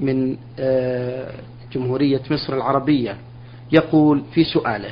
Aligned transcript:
من 0.00 0.36
آه، 0.58 1.32
جمهورية 1.72 2.20
مصر 2.30 2.54
العربية 2.56 3.16
يقول 3.72 4.22
في 4.34 4.44
سؤاله 4.44 4.90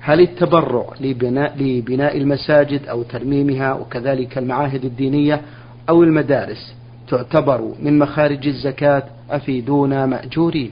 هل 0.00 0.20
التبرع 0.20 0.86
لبناء, 1.00 1.62
لبناء 1.62 2.16
المساجد 2.16 2.86
أو 2.86 3.02
ترميمها 3.02 3.72
وكذلك 3.72 4.38
المعاهد 4.38 4.84
الدينية 4.84 5.40
أو 5.88 6.02
المدارس 6.02 6.74
تعتبر 7.08 7.74
من 7.82 7.98
مخارج 7.98 8.46
الزكاة 8.46 9.02
أفيدونا 9.30 10.06
مأجورين؟ 10.06 10.70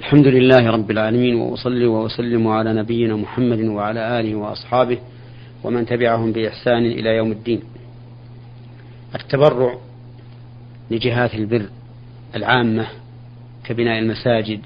الحمد 0.00 0.26
لله 0.26 0.70
رب 0.70 0.90
العالمين 0.90 1.34
وأصلي 1.34 1.86
وأسلم 1.86 2.48
على 2.48 2.74
نبينا 2.74 3.16
محمد 3.16 3.60
وعلى 3.60 4.20
آله 4.20 4.34
وأصحابه 4.34 4.98
ومن 5.64 5.86
تبعهم 5.86 6.32
بإحسان 6.32 6.86
إلى 6.86 7.16
يوم 7.16 7.32
الدين. 7.32 7.60
التبرع 9.14 9.74
لجهات 10.90 11.34
البر 11.34 11.68
العامة 12.34 12.86
كبناء 13.64 13.98
المساجد 13.98 14.60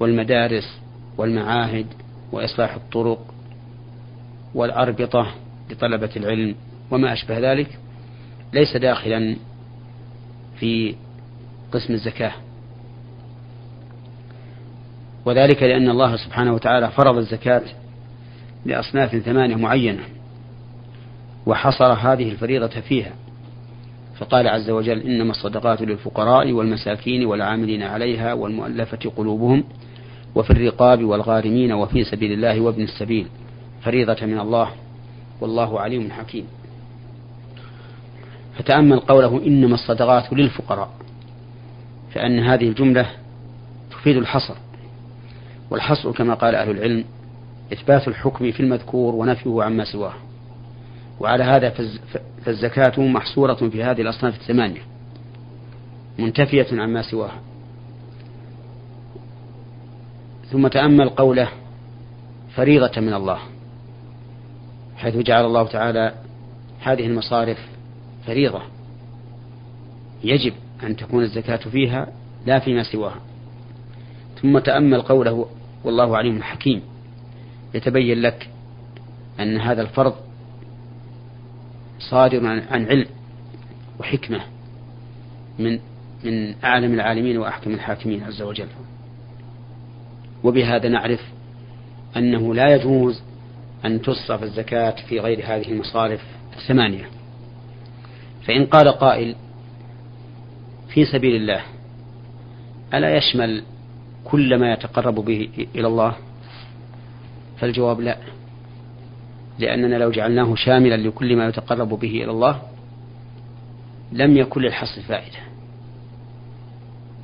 والمدارس 0.00 0.80
والمعاهد 1.18 1.86
وإصلاح 2.32 2.74
الطرق 2.74 3.34
والأربطة 4.54 5.34
لطلبة 5.70 6.10
العلم 6.16 6.54
وما 6.90 7.12
أشبه 7.12 7.52
ذلك 7.52 7.78
ليس 8.52 8.76
داخلا 8.76 9.36
في 10.60 10.94
قسم 11.72 11.94
الزكاة. 11.94 12.32
وذلك 15.24 15.62
لأن 15.62 15.90
الله 15.90 16.16
سبحانه 16.16 16.52
وتعالى 16.54 16.90
فرض 16.90 17.16
الزكاة 17.16 17.62
لأصناف 18.66 19.16
ثمانية 19.16 19.56
معينة 19.56 20.02
وحصر 21.46 21.92
هذه 21.92 22.30
الفريضة 22.30 22.80
فيها. 22.80 23.12
فقال 24.20 24.48
عز 24.48 24.70
وجل 24.70 25.00
إنما 25.00 25.30
الصدقات 25.30 25.82
للفقراء 25.82 26.52
والمساكين 26.52 27.26
والعاملين 27.26 27.82
عليها 27.82 28.32
والمؤلفة 28.32 29.10
قلوبهم 29.16 29.64
وفي 30.34 30.50
الرقاب 30.50 31.04
والغارمين 31.04 31.72
وفي 31.72 32.04
سبيل 32.04 32.32
الله 32.32 32.60
وابن 32.60 32.82
السبيل 32.82 33.26
فريضة 33.82 34.26
من 34.26 34.40
الله 34.40 34.70
والله 35.40 35.80
عليم 35.80 36.10
حكيم. 36.10 36.46
فتأمل 38.58 39.00
قوله 39.00 39.46
إنما 39.46 39.74
الصدقات 39.74 40.32
للفقراء 40.32 40.90
فأن 42.12 42.38
هذه 42.38 42.68
الجملة 42.68 43.06
تفيد 43.90 44.16
الحصر 44.16 44.54
والحصر 45.70 46.12
كما 46.12 46.34
قال 46.34 46.54
أهل 46.54 46.70
العلم 46.70 47.04
إثبات 47.72 48.08
الحكم 48.08 48.52
في 48.52 48.60
المذكور 48.60 49.14
ونفيه 49.14 49.62
عما 49.62 49.84
سواه. 49.84 50.14
وعلى 51.20 51.44
هذا 51.44 51.72
فالزكاة 52.44 53.00
محصورة 53.00 53.54
في 53.54 53.84
هذه 53.84 54.00
الأصناف 54.00 54.34
الثمانية 54.34 54.80
منتفية 56.18 56.66
عما 56.72 57.02
سواها. 57.02 57.40
ثم 60.50 60.68
تأمل 60.68 61.08
قوله 61.08 61.48
فريضة 62.54 63.00
من 63.00 63.14
الله 63.14 63.38
حيث 64.96 65.16
جعل 65.16 65.44
الله 65.44 65.66
تعالى 65.66 66.14
هذه 66.80 67.06
المصارف 67.06 67.58
فريضة. 68.26 68.62
يجب 70.24 70.52
أن 70.82 70.96
تكون 70.96 71.22
الزكاة 71.22 71.56
فيها 71.56 72.06
لا 72.46 72.58
فيما 72.58 72.82
سواها. 72.82 73.20
ثم 74.42 74.58
تأمل 74.58 75.02
قوله 75.02 75.46
والله 75.84 76.16
عليم 76.16 76.42
حكيم 76.42 76.82
يتبين 77.74 78.22
لك 78.22 78.48
أن 79.40 79.56
هذا 79.56 79.82
الفرض 79.82 80.14
صادر 82.00 82.46
عن 82.46 82.86
علم 82.86 83.06
وحكمة 84.00 84.40
من 85.58 85.78
من 86.24 86.54
أعلم 86.64 86.94
العالمين 86.94 87.38
وأحكم 87.38 87.70
الحاكمين 87.74 88.22
عز 88.22 88.42
وجل. 88.42 88.68
وبهذا 90.44 90.88
نعرف 90.88 91.20
أنه 92.16 92.54
لا 92.54 92.74
يجوز 92.74 93.22
أن 93.84 94.02
تصرف 94.02 94.42
الزكاة 94.42 94.94
في 95.08 95.20
غير 95.20 95.38
هذه 95.44 95.72
المصارف 95.72 96.20
الثمانية. 96.56 97.08
فإن 98.46 98.66
قال 98.66 98.88
قائل 98.88 99.34
في 100.88 101.04
سبيل 101.04 101.36
الله 101.36 101.62
ألا 102.94 103.16
يشمل 103.16 103.62
كل 104.24 104.58
ما 104.58 104.72
يتقرب 104.72 105.14
به 105.14 105.48
إلى 105.74 105.86
الله؟ 105.86 106.14
فالجواب 107.58 108.00
لا. 108.00 108.16
لأننا 109.60 109.96
لو 109.96 110.10
جعلناه 110.10 110.54
شاملا 110.54 110.96
لكل 110.96 111.36
ما 111.36 111.48
يتقرب 111.48 111.88
به 111.88 112.10
إلى 112.10 112.30
الله 112.30 112.62
لم 114.12 114.36
يكن 114.36 114.60
للحصر 114.60 115.02
فائدة. 115.02 115.38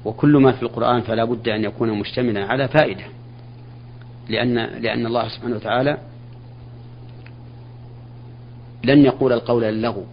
وكل 0.04 0.36
ما 0.36 0.52
في 0.52 0.62
القرآن 0.62 1.00
فلا 1.00 1.24
بد 1.24 1.48
أن 1.48 1.64
يكون 1.64 1.98
مشتملا 1.98 2.46
على 2.46 2.68
فائدة. 2.68 3.04
لأن 4.28 4.54
لأن 4.54 5.06
الله 5.06 5.28
سبحانه 5.28 5.56
وتعالى 5.56 5.98
لن 8.84 9.04
يقول 9.04 9.32
القول 9.32 9.64
اللغو 9.64 10.04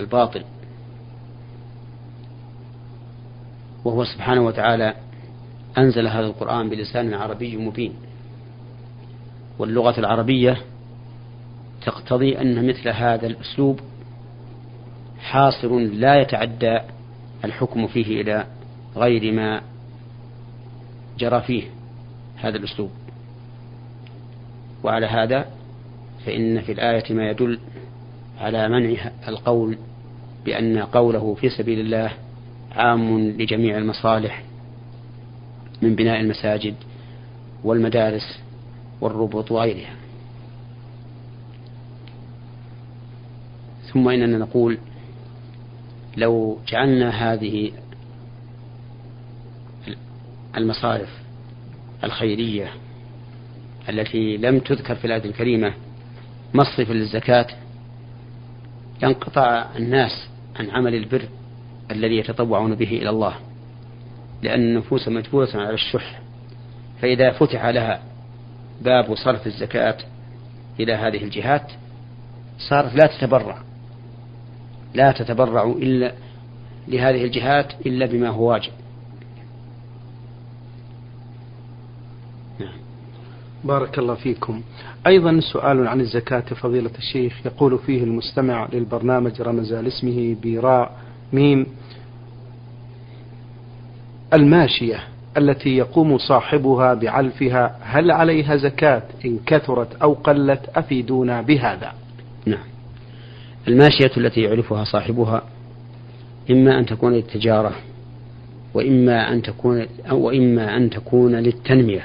الباطل. 0.00 0.44
وهو 3.84 4.04
سبحانه 4.04 4.40
وتعالى 4.40 4.94
أنزل 5.78 6.06
هذا 6.06 6.26
القرآن 6.26 6.68
بلسان 6.70 7.14
عربي 7.14 7.56
مبين. 7.56 7.94
واللغة 9.58 10.00
العربية 10.00 10.56
تقتضي 11.82 12.40
أن 12.40 12.68
مثل 12.68 12.88
هذا 12.88 13.26
الأسلوب 13.26 13.80
حاصر 15.18 15.78
لا 15.78 16.20
يتعدى 16.20 16.78
الحكم 17.44 17.86
فيه 17.86 18.20
إلى 18.20 18.46
غير 18.96 19.32
ما 19.32 19.62
جرى 21.18 21.40
فيه 21.40 21.62
هذا 22.36 22.56
الأسلوب. 22.56 22.90
وعلى 24.84 25.06
هذا 25.06 25.46
فإن 26.26 26.60
في 26.60 26.72
الآية 26.72 27.14
ما 27.14 27.30
يدل 27.30 27.58
على 28.40 28.68
منع 28.68 29.10
القول 29.28 29.78
بأن 30.44 30.78
قوله 30.78 31.34
في 31.34 31.48
سبيل 31.48 31.80
الله 31.80 32.12
عام 32.72 33.18
لجميع 33.18 33.78
المصالح 33.78 34.42
من 35.82 35.94
بناء 35.94 36.20
المساجد 36.20 36.74
والمدارس 37.64 38.43
والربط 39.04 39.50
وغيرها. 39.50 39.94
ثم 43.92 44.08
إننا 44.08 44.38
نقول 44.38 44.78
لو 46.16 46.58
جعلنا 46.68 47.10
هذه 47.10 47.72
المصارف 50.56 51.08
الخيرية 52.04 52.72
التي 53.88 54.36
لم 54.36 54.58
تذكر 54.58 54.94
في 54.94 55.04
الآية 55.04 55.24
الكريمة 55.24 55.74
مصرفا 56.54 56.92
للزكاة 56.92 57.46
ينقطع 59.02 59.66
الناس 59.76 60.28
عن 60.56 60.70
عمل 60.70 60.94
البر 60.94 61.28
الذي 61.90 62.16
يتطوعون 62.16 62.74
به 62.74 62.88
إلى 62.88 63.10
الله 63.10 63.34
لأن 64.42 64.60
النفوس 64.60 65.08
مجبولة 65.08 65.48
على 65.54 65.74
الشح 65.74 66.20
فإذا 67.02 67.32
فتح 67.32 67.66
لها 67.66 68.02
باب 68.82 69.14
صرف 69.14 69.46
الزكاة 69.46 69.96
إلى 70.80 70.92
هذه 70.92 71.24
الجهات. 71.24 71.72
صارت 72.58 72.94
لا 72.94 73.06
تتبرع. 73.06 73.58
لا 74.94 75.12
تتبرع 75.12 75.64
إلا 75.64 76.14
لهذه 76.88 77.24
الجهات 77.24 77.72
إلا 77.86 78.06
بما 78.06 78.28
هو 78.28 78.50
واجب. 78.50 78.72
نعم. 82.60 82.78
بارك 83.64 83.98
الله 83.98 84.14
فيكم. 84.14 84.62
أيضا 85.06 85.40
سؤال 85.40 85.88
عن 85.88 86.00
الزكاة 86.00 86.40
فضيلة 86.40 86.90
الشيخ. 86.98 87.46
يقول 87.46 87.78
فيه 87.78 88.04
المستمع 88.04 88.68
للبرنامج 88.72 89.42
رمز 89.42 89.72
لاسمه 89.72 90.36
براء 90.42 90.98
ميم. 91.32 91.66
الماشية. 94.34 95.13
التي 95.36 95.76
يقوم 95.76 96.18
صاحبها 96.18 96.94
بعلفها 96.94 97.76
هل 97.82 98.10
عليها 98.10 98.56
زكاة؟ 98.56 99.02
إن 99.24 99.38
كثرت 99.46 99.94
أو 100.02 100.12
قلت 100.12 100.60
أفيدونا 100.76 101.42
بهذا. 101.42 101.92
نعم. 102.46 102.64
الماشية 103.68 104.10
التي 104.16 104.40
يعرفها 104.40 104.84
صاحبها 104.84 105.42
إما 106.50 106.78
أن 106.78 106.86
تكون 106.86 107.12
للتجارة 107.12 107.72
وإما 108.74 109.32
أن 109.32 109.42
تكون 109.42 109.86
أو 110.10 110.20
وإما 110.20 110.76
أن 110.76 110.90
تكون 110.90 111.34
للتنمية. 111.36 112.04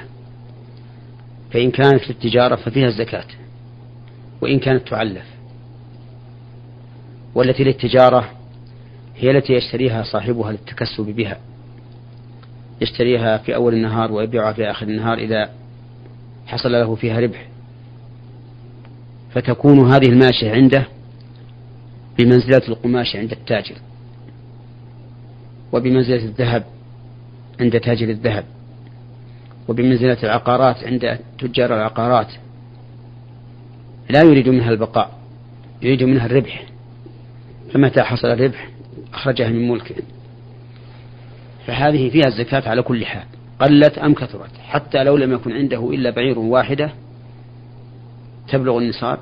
فإن 1.50 1.70
كانت 1.70 2.08
للتجارة 2.08 2.56
ففيها 2.56 2.86
الزكاة 2.86 3.24
وإن 4.40 4.58
كانت 4.58 4.88
تعلف. 4.88 5.26
والتي 7.34 7.64
للتجارة 7.64 8.30
هي 9.16 9.30
التي 9.30 9.52
يشتريها 9.52 10.02
صاحبها 10.02 10.52
للتكسب 10.52 11.04
بها. 11.04 11.38
يشتريها 12.80 13.38
في 13.38 13.54
أول 13.54 13.74
النهار 13.74 14.12
ويبيعها 14.12 14.52
في 14.52 14.70
آخر 14.70 14.86
النهار 14.88 15.18
إذا 15.18 15.50
حصل 16.46 16.72
له 16.72 16.94
فيها 16.94 17.20
ربح. 17.20 17.46
فتكون 19.30 19.92
هذه 19.92 20.06
الماشية 20.06 20.50
عنده 20.50 20.86
بمنزلة 22.18 22.62
القماش 22.68 23.16
عند 23.16 23.32
التاجر 23.32 23.76
وبمنزلة 25.72 26.24
الذهب 26.24 26.64
عند 27.60 27.80
تاجر 27.80 28.08
الذهب 28.08 28.44
وبمنزلة 29.68 30.22
العقارات 30.22 30.84
عند 30.84 31.18
تجار 31.38 31.76
العقارات. 31.76 32.32
لا 34.10 34.22
يريد 34.22 34.48
منها 34.48 34.70
البقاء 34.70 35.18
يريد 35.82 36.02
منها 36.02 36.26
الربح. 36.26 36.64
فمتى 37.72 38.02
حصل 38.02 38.28
الربح؟ 38.28 38.68
أخرجها 39.14 39.48
من 39.48 39.68
ملكه. 39.68 39.94
فهذه 41.66 42.10
فيها 42.10 42.26
الزكاة 42.26 42.68
على 42.68 42.82
كل 42.82 43.06
حال. 43.06 43.24
قلت 43.60 43.98
أم 43.98 44.14
كثرت؟ 44.14 44.50
حتى 44.68 45.04
لو 45.04 45.16
لم 45.16 45.32
يكن 45.32 45.52
عنده 45.52 45.90
إلا 45.90 46.10
بعير 46.10 46.38
واحدة 46.38 46.90
تبلغ 48.48 48.78
النصاب 48.78 49.18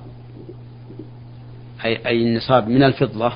أي, 1.85 2.07
أي 2.07 2.23
النصاب 2.23 2.69
من 2.69 2.83
الفضة 2.83 3.33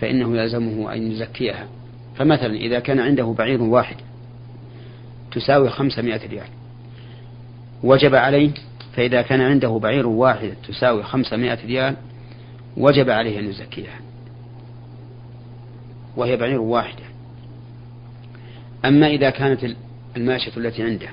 فإنه 0.00 0.36
يلزمه 0.36 0.94
أن 0.94 1.12
يزكيها. 1.12 1.66
فمثلا 2.16 2.54
إذا 2.54 2.78
كان 2.78 3.00
عنده 3.00 3.34
بعير 3.38 3.62
واحد 3.62 3.96
تساوي 5.32 5.70
خمسمائة 5.70 6.28
ريال 6.28 6.46
وجب 7.82 8.14
عليه 8.14 8.50
فإذا 8.96 9.22
كان 9.22 9.40
عنده 9.40 9.78
بعير 9.78 10.06
واحد 10.06 10.54
تساوي 10.68 11.02
خمسمائة 11.02 11.66
ريال 11.66 11.96
وجب 12.76 13.10
عليه 13.10 13.38
أن 13.38 13.44
يزكيها. 13.44 14.00
وهي 16.16 16.36
بعير 16.36 16.60
واحدة. 16.60 17.04
أما 18.84 19.06
إذا 19.06 19.30
كانت 19.30 19.76
الماشية 20.16 20.52
التي 20.56 20.82
عنده 20.82 21.08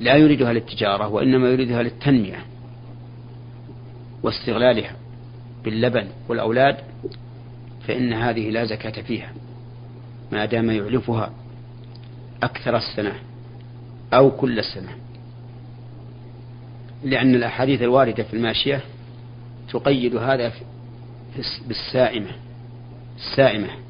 لا 0.00 0.16
يريدها 0.16 0.52
للتجارة 0.52 1.08
وإنما 1.08 1.48
يريدها 1.48 1.82
للتنمية 1.82 2.44
واستغلالها 4.22 4.96
باللبن 5.64 6.08
والأولاد 6.28 6.76
فإن 7.86 8.12
هذه 8.12 8.50
لا 8.50 8.64
زكاة 8.64 9.02
فيها 9.02 9.32
ما 10.32 10.44
دام 10.44 10.70
يعلفها 10.70 11.32
أكثر 12.42 12.76
السنة 12.76 13.14
أو 14.14 14.30
كل 14.30 14.58
السنة. 14.58 14.96
لأن 17.04 17.34
الأحاديث 17.34 17.82
الواردة 17.82 18.22
في 18.22 18.34
الماشية 18.34 18.80
تقيد 19.72 20.16
هذا 20.16 20.52
بالسائمة 21.68 22.30
السائمة. 23.16 23.81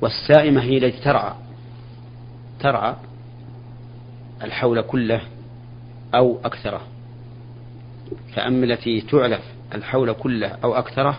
والسائمة 0.00 0.62
هي 0.62 0.76
التي 0.76 1.00
ترعى 1.02 1.34
ترعى 2.60 2.94
الحول 4.42 4.80
كله 4.80 5.20
أو 6.14 6.38
أكثره. 6.44 6.80
فأما 8.34 8.64
التي 8.64 9.00
تعلف 9.00 9.42
الحول 9.74 10.12
كله 10.12 10.48
أو 10.48 10.74
أكثره 10.74 11.18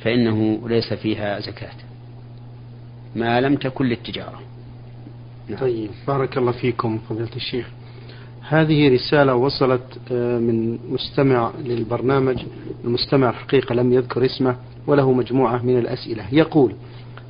فإنه 0.00 0.68
ليس 0.68 0.92
فيها 0.92 1.40
زكاة 1.40 1.74
ما 3.16 3.40
لم 3.40 3.56
تكن 3.56 3.84
للتجارة. 3.84 4.40
نعم. 5.48 5.58
طيب 5.58 5.90
بارك 6.06 6.38
الله 6.38 6.52
فيكم 6.52 6.98
فضيلة 6.98 7.36
الشيخ. 7.36 7.66
هذه 8.48 8.94
رسالة 8.94 9.34
وصلت 9.34 9.98
آه، 10.12 10.38
من 10.38 10.78
مستمع 10.88 11.52
للبرنامج 11.64 12.44
المستمع 12.84 13.30
الحقيقة 13.30 13.74
لم 13.74 13.92
يذكر 13.92 14.24
اسمه 14.24 14.56
وله 14.86 15.12
مجموعة 15.12 15.62
من 15.62 15.78
الأسئلة. 15.78 16.24
يقول 16.32 16.74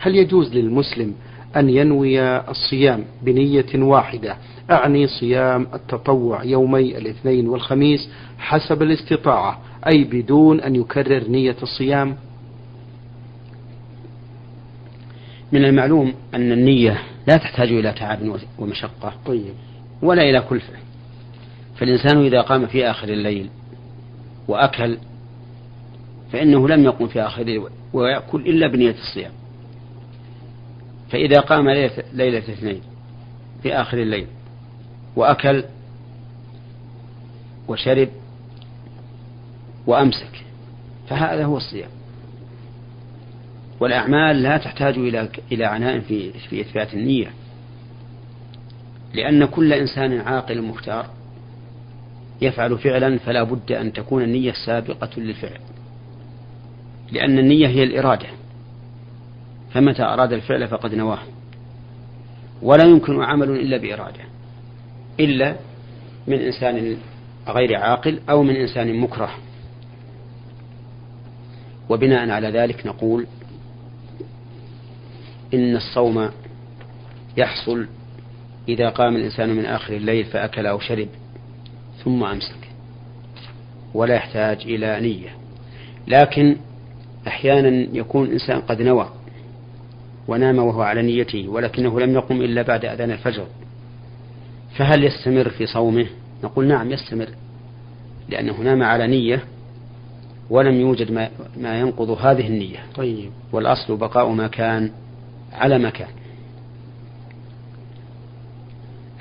هل 0.00 0.16
يجوز 0.16 0.54
للمسلم 0.54 1.14
أن 1.56 1.70
ينوي 1.70 2.20
الصيام 2.20 3.04
بنية 3.22 3.66
واحدة؟ 3.74 4.36
أعني 4.70 5.06
صيام 5.06 5.66
التطوع 5.74 6.44
يومي 6.44 6.98
الاثنين 6.98 7.48
والخميس 7.48 8.08
حسب 8.38 8.82
الاستطاعة 8.82 9.60
أي 9.86 10.04
بدون 10.04 10.60
أن 10.60 10.76
يكرر 10.76 11.28
نية 11.28 11.56
الصيام؟ 11.62 12.16
من 15.52 15.64
المعلوم 15.64 16.14
أن 16.34 16.52
النية 16.52 17.02
لا 17.26 17.36
تحتاج 17.36 17.68
إلى 17.68 17.92
تعب 17.92 18.18
ومشقة 18.58 19.12
طيب. 19.26 19.54
ولا 20.02 20.22
إلى 20.22 20.40
كلفة 20.40 20.72
فالإنسان 21.76 22.24
إذا 22.24 22.40
قام 22.40 22.66
في 22.66 22.90
آخر 22.90 23.08
الليل 23.08 23.48
وأكل 24.48 24.98
فإنه 26.32 26.68
لم 26.68 26.84
يقم 26.84 27.06
في 27.06 27.20
آخر 27.20 27.42
الليل 27.42 27.62
ويأكل 27.92 28.40
إلا 28.40 28.66
بنية 28.66 28.94
الصيام. 28.94 29.39
فإذا 31.10 31.40
قام 31.40 31.68
ليلة, 32.12 32.38
اثنين 32.38 32.80
في 33.62 33.74
آخر 33.74 33.98
الليل 33.98 34.26
وأكل 35.16 35.64
وشرب 37.68 38.08
وأمسك 39.86 40.44
فهذا 41.08 41.44
هو 41.44 41.56
الصيام. 41.56 41.90
والأعمال 43.80 44.42
لا 44.42 44.56
تحتاج 44.56 44.98
إلى 44.98 45.28
إلى 45.52 45.64
عناء 45.64 46.00
في 46.00 46.32
في 46.32 46.60
إثبات 46.60 46.94
النية 46.94 47.32
لأن 49.14 49.44
كل 49.44 49.72
إنسان 49.72 50.20
عاقل 50.20 50.62
مختار 50.62 51.06
يفعل 52.42 52.78
فعلا 52.78 53.18
فلا 53.18 53.42
بد 53.42 53.72
أن 53.72 53.92
تكون 53.92 54.22
النية 54.22 54.52
سابقة 54.66 55.10
للفعل 55.16 55.60
لأن 57.12 57.38
النية 57.38 57.66
هي 57.66 57.82
الإرادة. 57.82 58.26
فمتى 59.74 60.02
أراد 60.02 60.32
الفعل 60.32 60.68
فقد 60.68 60.94
نواه. 60.94 61.18
ولا 62.62 62.84
يمكن 62.84 63.22
عمل 63.22 63.50
إلا 63.50 63.76
بإرادة. 63.76 64.20
إلا 65.20 65.56
من 66.26 66.38
إنسان 66.40 66.96
غير 67.48 67.76
عاقل 67.76 68.20
أو 68.30 68.42
من 68.42 68.56
إنسان 68.56 69.00
مكره. 69.00 69.30
وبناء 71.88 72.30
على 72.30 72.48
ذلك 72.50 72.86
نقول 72.86 73.26
إن 75.54 75.76
الصوم 75.76 76.30
يحصل 77.36 77.86
إذا 78.68 78.88
قام 78.88 79.16
الإنسان 79.16 79.48
من 79.48 79.64
آخر 79.66 79.96
الليل 79.96 80.24
فأكل 80.24 80.66
أو 80.66 80.78
شرب 80.78 81.08
ثم 82.04 82.24
أمسك. 82.24 82.70
ولا 83.94 84.14
يحتاج 84.14 84.60
إلى 84.64 85.00
نية. 85.00 85.36
لكن 86.08 86.56
أحيانا 87.26 87.68
يكون 87.92 88.26
الإنسان 88.26 88.60
قد 88.60 88.82
نوى. 88.82 89.19
ونام 90.28 90.58
وهو 90.58 90.82
على 90.82 91.02
نيته 91.02 91.48
ولكنه 91.48 92.00
لم 92.00 92.14
يقم 92.14 92.42
إلا 92.42 92.62
بعد 92.62 92.84
أذان 92.84 93.10
الفجر. 93.10 93.46
فهل 94.76 95.04
يستمر 95.04 95.48
في 95.48 95.66
صومه؟ 95.66 96.06
نقول 96.44 96.66
نعم 96.66 96.90
يستمر 96.90 97.28
لأنه 98.28 98.60
نام 98.60 98.82
على 98.82 99.06
نية 99.06 99.44
ولم 100.50 100.80
يوجد 100.80 101.12
ما, 101.12 101.30
ما 101.56 101.80
ينقض 101.80 102.10
هذه 102.10 102.46
النية. 102.46 102.78
طيب. 102.94 103.30
والأصل 103.52 103.96
بقاء 103.96 104.28
ما 104.28 104.46
كان 104.46 104.90
على 105.52 105.78
مكان 105.78 106.08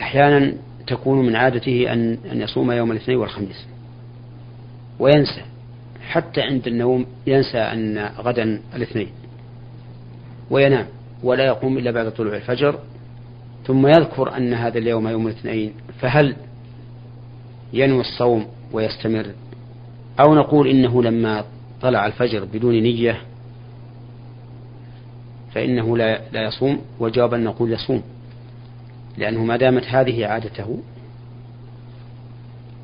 أحيانا 0.01 0.53
تكون 0.87 1.25
من 1.25 1.35
عادته 1.35 1.93
أن 1.93 2.17
أن 2.31 2.41
يصوم 2.41 2.71
يوم 2.71 2.91
الاثنين 2.91 3.17
والخميس 3.17 3.67
وينسى 4.99 5.41
حتى 6.09 6.41
عند 6.41 6.67
النوم 6.67 7.05
ينسى 7.27 7.57
أن 7.57 8.09
غدا 8.17 8.61
الاثنين. 8.75 9.07
وينام 10.49 10.85
ولا 11.23 11.45
يقوم 11.45 11.77
إلا 11.77 11.91
بعد 11.91 12.11
طلوع 12.11 12.35
الفجر 12.35 12.79
ثم 13.65 13.87
يذكر 13.87 14.37
أن 14.37 14.53
هذا 14.53 14.77
اليوم 14.77 15.07
يوم 15.07 15.27
الاثنين 15.27 15.73
فهل 15.99 16.35
ينوي 17.73 18.01
الصوم 18.01 18.47
ويستمر؟ 18.71 19.25
أو 20.19 20.35
نقول 20.35 20.67
إنه 20.67 21.03
لما 21.03 21.43
طلع 21.81 22.05
الفجر 22.05 22.45
بدون 22.45 22.73
نية 22.73 23.21
فإنه 25.53 25.97
لا 25.97 26.21
لا 26.31 26.43
يصوم 26.43 26.81
والجواب 26.99 27.33
أن 27.33 27.43
نقول 27.43 27.73
يصوم 27.73 28.03
لأنه 29.17 29.43
ما 29.43 29.57
دامت 29.57 29.83
هذه 29.83 30.25
عادته 30.25 30.79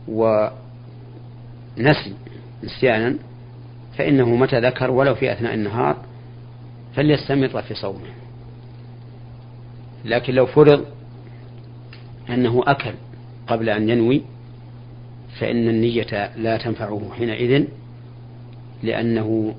ونسي 0.07 0.53
نسيانا 2.63 3.15
فإنه 3.97 4.35
متى 4.35 4.59
ذكر 4.59 4.91
ولو 4.91 5.15
في 5.15 5.31
أثناء 5.31 5.53
النهار 5.53 6.04
فليستمر 6.95 7.61
في 7.61 7.73
صومه. 7.73 7.99
لكن 10.05 10.33
لو 10.33 10.45
فرض 10.45 10.85
أنه 12.29 12.63
أكل 12.67 12.91
قبل 13.47 13.69
أن 13.69 13.89
ينوي 13.89 14.21
فإن 15.39 15.69
النية 15.69 16.31
لا 16.37 16.57
تنفعه 16.57 17.11
حينئذ 17.17 17.65
لأنه 18.83 19.55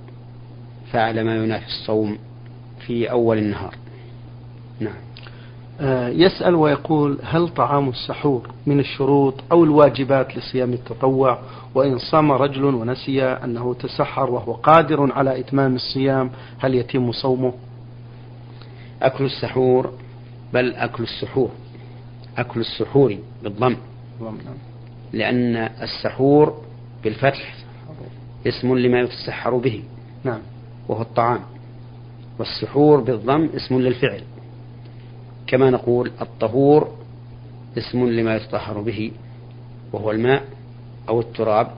فعل 0.93 1.25
ما 1.25 1.37
ينافي 1.37 1.66
الصوم 1.66 2.19
في 2.87 3.11
أول 3.11 3.38
النهار. 3.38 3.75
نعم. 4.81 4.95
يسأل 6.11 6.54
ويقول 6.54 7.18
هل 7.23 7.49
طعام 7.49 7.88
السحور 7.88 8.50
من 8.66 8.80
الشروط 8.80 9.35
أو 9.52 9.64
الواجبات 9.64 10.37
لصيام 10.37 10.73
التطوع؟ 10.73 11.38
وإن 11.75 11.99
صام 11.99 12.33
رجل 12.33 12.64
ونسي 12.64 13.23
أنه 13.23 13.75
تسحر 13.75 14.30
وهو 14.30 14.52
قادر 14.52 15.12
على 15.12 15.40
إتمام 15.40 15.75
الصيام 15.75 16.30
هل 16.59 16.75
يتم 16.75 17.12
صومه؟ 17.12 17.52
أكل 19.02 19.25
السحور 19.25 19.92
بل 20.52 20.75
أكل 20.75 21.02
السحور. 21.02 21.50
أكل 22.38 22.61
السحور 22.61 23.16
بالضم 23.42 23.76
نعم. 24.21 24.37
لأن 25.12 25.56
السحور 25.56 26.62
بالفتح 27.04 27.54
اسم 28.47 28.78
لما 28.78 29.00
يتسحر 29.00 29.56
به 29.56 29.83
نعم. 30.25 30.40
وهو 30.88 31.02
الطعام. 31.02 31.40
والسحور 32.38 33.00
بالضم 33.00 33.49
اسم 33.56 33.78
للفعل. 33.78 34.23
كما 35.47 35.71
نقول 35.71 36.12
الطهور 36.21 36.97
اسم 37.79 38.07
لما 38.09 38.37
يتطهر 38.37 38.81
به 38.81 39.12
وهو 39.93 40.11
الماء 40.11 40.45
أو 41.09 41.21
التراب 41.21 41.71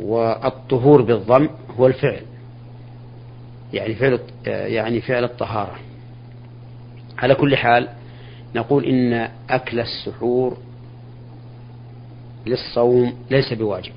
والطهور 0.00 1.02
بالضم 1.02 1.48
هو 1.78 1.86
الفعل 1.86 2.22
يعني 3.72 3.94
فعل 3.94 4.20
يعني 4.46 5.00
فعل 5.00 5.24
الطهارة. 5.24 5.78
على 7.18 7.34
كل 7.34 7.56
حال 7.56 7.88
نقول 8.54 8.84
إن 8.84 9.30
أكل 9.50 9.80
السحور 9.80 10.56
للصوم 12.46 13.12
ليس 13.30 13.52
بواجب 13.52 13.92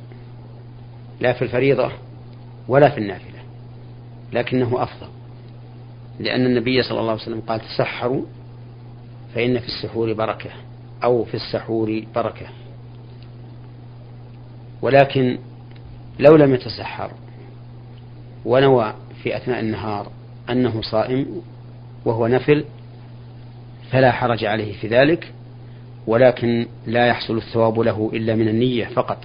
لا 1.20 1.34
في 1.34 1.42
الفريضة 1.42 1.92
ولا 2.68 2.90
في 2.90 2.98
النافلة 2.98 3.40
لكنه 4.34 4.84
أفضل. 4.84 5.08
لأن 6.20 6.46
النبي 6.46 6.84
صلى 6.84 7.00
الله 7.00 7.12
عليه 7.12 7.22
وسلم 7.22 7.42
قال 7.42 7.60
تسحروا 7.60 8.22
فإن 9.36 9.60
في 9.60 9.66
السحور 9.66 10.14
بركة 10.14 10.50
أو 11.04 11.24
في 11.24 11.34
السحور 11.34 12.04
بركة. 12.16 12.48
ولكن 14.82 15.38
لو 16.20 16.36
لم 16.36 16.54
يتسحر 16.54 17.12
ونوى 18.46 18.94
في 19.24 19.38
أثناء 19.38 19.60
النهار 19.60 20.12
أنه 20.50 20.82
صائم 20.82 21.42
وهو 22.06 22.28
نفل 22.28 22.66
فلا 23.92 24.12
حرج 24.12 24.46
عليه 24.46 24.74
في 24.74 24.88
ذلك 24.88 25.34
ولكن 26.08 26.68
لا 26.88 27.08
يحصل 27.08 27.38
الثواب 27.38 27.80
له 27.80 28.12
إلا 28.14 28.36
من 28.36 28.48
النية 28.48 28.86
فقط. 28.86 29.18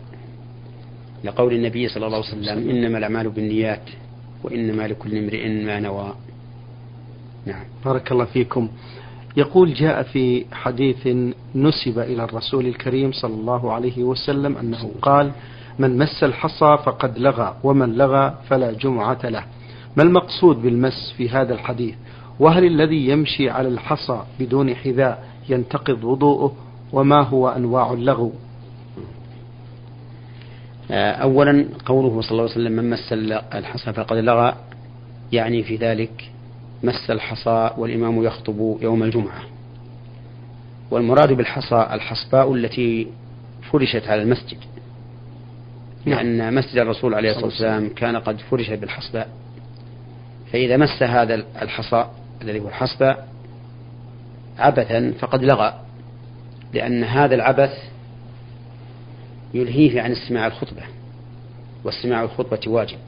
لقول 1.24 1.54
النبي 1.54 1.88
صلى 1.88 2.06
الله 2.06 2.16
عليه 2.16 2.28
وسلم 2.28 2.70
إنما 2.70 2.98
الأعمال 2.98 3.30
بالنيات 3.30 3.82
وإنما 4.44 4.88
لكل 4.88 5.18
امرئ 5.18 5.48
ما 5.48 5.80
نوى. 5.80 6.14
نعم. 7.46 7.64
بارك 7.84 8.12
الله 8.12 8.24
فيكم. 8.24 8.68
يقول 9.36 9.74
جاء 9.74 10.02
في 10.02 10.44
حديث 10.52 11.06
نسب 11.54 11.98
إلى 11.98 12.24
الرسول 12.24 12.66
الكريم 12.66 13.12
صلى 13.12 13.34
الله 13.34 13.72
عليه 13.72 14.02
وسلم 14.02 14.56
أنه 14.56 14.90
قال 15.02 15.32
من 15.78 15.98
مس 15.98 16.24
الحصى 16.24 16.78
فقد 16.84 17.18
لغى 17.18 17.56
ومن 17.64 17.94
لغى 17.94 18.38
فلا 18.48 18.72
جمعة 18.72 19.18
له. 19.24 19.44
ما 19.96 20.02
المقصود 20.02 20.62
بالمس 20.62 21.14
في 21.16 21.28
هذا 21.28 21.54
الحديث؟ 21.54 21.94
وهل 22.40 22.64
الذي 22.64 23.08
يمشي 23.08 23.50
على 23.50 23.68
الحصى 23.68 24.22
بدون 24.40 24.74
حذاء 24.74 25.28
ينتقض 25.48 26.04
وضوءه؟ 26.04 26.54
وما 26.92 27.20
هو 27.20 27.48
أنواع 27.48 27.92
اللغو؟ 27.92 28.32
آه، 30.90 31.12
أولا 31.12 31.68
قوله 31.86 32.20
صلى 32.20 32.30
الله 32.30 32.42
عليه 32.42 32.52
وسلم 32.52 32.72
من 32.72 32.90
مس 32.90 33.12
الحصى 33.54 33.92
فقد 33.92 34.16
لغى 34.16 34.54
يعني 35.32 35.62
في 35.62 35.76
ذلك 35.76 36.31
مس 36.82 37.10
الحصى 37.10 37.70
والإمام 37.76 38.24
يخطب 38.24 38.76
يوم 38.82 39.02
الجمعة. 39.02 39.42
والمراد 40.90 41.32
بالحصى 41.32 41.86
الحصباء 41.92 42.54
التي 42.54 43.08
فرشت 43.70 44.08
على 44.08 44.22
المسجد. 44.22 44.58
نعم. 46.04 46.18
لأن 46.18 46.54
مسجد 46.54 46.78
الرسول 46.78 47.14
عليه 47.14 47.30
الصلاة 47.30 47.46
والسلام 47.46 47.88
كان 47.88 48.16
قد 48.16 48.38
فرش 48.38 48.70
بالحصباء. 48.70 49.28
فإذا 50.52 50.76
مس 50.76 51.02
هذا 51.02 51.34
الحصى 51.34 52.06
الذي 52.42 52.60
هو 52.60 52.68
الحصباء 52.68 53.28
عبثا 54.58 55.14
فقد 55.18 55.44
لغى. 55.44 55.80
لأن 56.72 57.04
هذا 57.04 57.34
العبث 57.34 57.78
يلهيه 59.54 60.02
عن 60.02 60.12
استماع 60.12 60.46
الخطبة. 60.46 60.82
واستماع 61.84 62.22
الخطبة 62.22 62.60
واجب. 62.66 62.98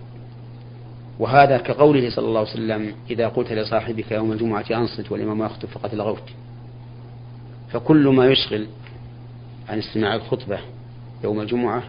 وهذا 1.18 1.58
كقوله 1.58 2.10
صلى 2.10 2.28
الله 2.28 2.40
عليه 2.40 2.50
وسلم 2.50 2.94
إذا 3.10 3.28
قلت 3.28 3.52
لصاحبك 3.52 4.12
يوم 4.12 4.32
الجمعة 4.32 4.64
أنصت 4.70 5.12
والإمام 5.12 5.42
يخطب 5.42 5.68
فقد 5.68 5.94
لغوت. 5.94 6.30
فكل 7.72 8.08
ما 8.08 8.26
يشغل 8.26 8.66
عن 9.68 9.78
استماع 9.78 10.14
الخطبة 10.14 10.58
يوم 11.24 11.40
الجمعة 11.40 11.82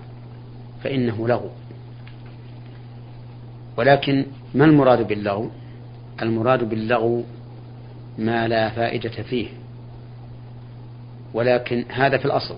فإنه 0.83 1.27
لغو. 1.27 1.49
ولكن 3.77 4.25
ما 4.55 4.65
المراد 4.65 5.07
باللغو؟ 5.07 5.49
المراد 6.21 6.69
باللغو 6.69 7.23
ما 8.17 8.47
لا 8.47 8.69
فائدة 8.69 9.23
فيه. 9.23 9.47
ولكن 11.33 11.85
هذا 11.89 12.17
في 12.17 12.25
الأصل. 12.25 12.55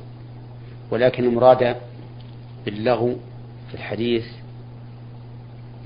ولكن 0.91 1.23
المراد 1.23 1.75
باللغو 2.65 3.15
في 3.69 3.75
الحديث 3.75 4.25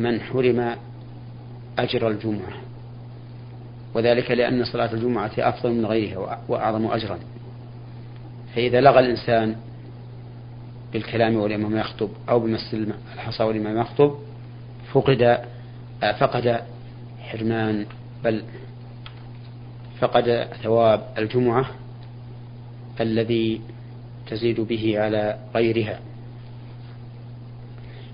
من 0.01 0.21
حرم 0.21 0.75
أجر 1.79 2.07
الجمعة. 2.07 2.53
وذلك 3.93 4.31
لأن 4.31 4.63
صلاة 4.65 4.93
الجمعة 4.93 5.31
أفضل 5.37 5.71
من 5.71 5.85
غيرها 5.85 6.41
وأعظم 6.47 6.87
أجرا. 6.87 7.19
فإذا 8.55 8.81
لغى 8.81 8.99
الإنسان 8.99 9.55
بالكلام 10.93 11.35
والإمام 11.35 11.77
يخطب 11.77 12.09
أو 12.29 12.39
بمس 12.39 12.75
الحصى 13.13 13.43
والإمام 13.43 13.77
يخطب 13.77 14.15
فقد 14.93 15.37
فقد 16.19 16.61
حرمان 17.19 17.85
بل 18.23 18.43
فقد 19.99 20.47
ثواب 20.63 21.01
الجمعة 21.17 21.65
الذي 23.01 23.61
تزيد 24.27 24.59
به 24.59 24.99
على 24.99 25.37
غيرها. 25.55 25.99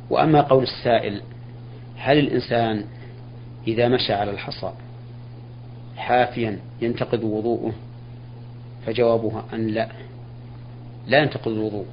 وأما 0.10 0.41
قول 0.41 0.63
السائل 0.63 1.22
هل 1.98 2.18
الإنسان 2.18 2.84
إذا 3.68 3.88
مشى 3.88 4.13
على 4.13 4.32
الحصى 4.32 4.72
حافيا 5.98 6.60
ينتقض 6.82 7.24
وضوءه؟ 7.24 7.74
فجوابها 8.86 9.46
أن 9.54 9.68
لا 9.68 9.89
لا 11.08 11.20
ينتقض 11.24 11.48
الوضوء 11.48 11.86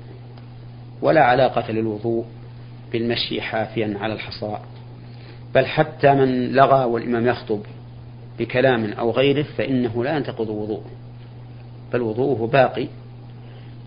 ولا 1.03 1.25
علاقة 1.25 1.73
للوضوء 1.73 2.25
بالمشي 2.93 3.41
حافيا 3.41 3.97
على 4.01 4.13
الحصى. 4.13 4.59
بل 5.55 5.67
حتى 5.67 6.15
من 6.15 6.53
لغى 6.53 6.85
والإمام 6.85 7.27
يخطب 7.27 7.61
بكلام 8.39 8.93
أو 8.93 9.11
غيره 9.11 9.43
فإنه 9.43 10.05
لا 10.05 10.17
ينتقض 10.17 10.49
وضوءه 10.49 10.91
بل 11.93 12.03
وضوءه 12.03 12.47
باقي. 12.47 12.89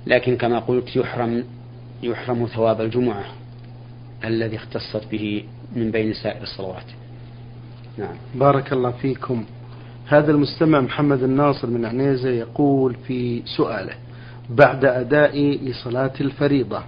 لكن 0.08 0.38
كما 0.38 0.60
قلت 0.60 0.96
يحرم 0.96 1.44
يحرم 2.04 2.46
ثواب 2.46 2.82
الجمعة 2.82 3.26
الذي 4.26 4.56
اختصت 4.56 5.12
به 5.12 5.44
من 5.76 5.92
بين 5.92 6.14
سائر 6.14 6.44
الصلوات. 6.44 6.86
نعم. 7.98 8.16
بارك 8.36 8.74
الله 8.74 8.92
فيكم. 8.92 9.44
هذا 10.08 10.32
المستمع 10.32 10.82
محمد 10.82 11.24
الناصر 11.24 11.68
من 11.68 11.86
عنيزة 11.86 12.30
يقول 12.30 12.96
في 13.08 13.42
سؤاله 13.46 13.94
بعد 14.50 14.86
أدائي 14.86 15.58
لصلاة 15.58 16.14
الفريضة 16.22 16.82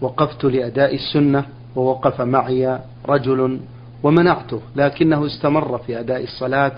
وقفت 0.00 0.44
لأداء 0.44 0.94
السنة 0.94 1.44
ووقف 1.76 2.20
معي 2.20 2.78
رجل 3.08 3.60
ومنعته 4.02 4.60
لكنه 4.76 5.26
استمر 5.26 5.78
في 5.78 6.00
أداء 6.00 6.22
الصلاة 6.24 6.72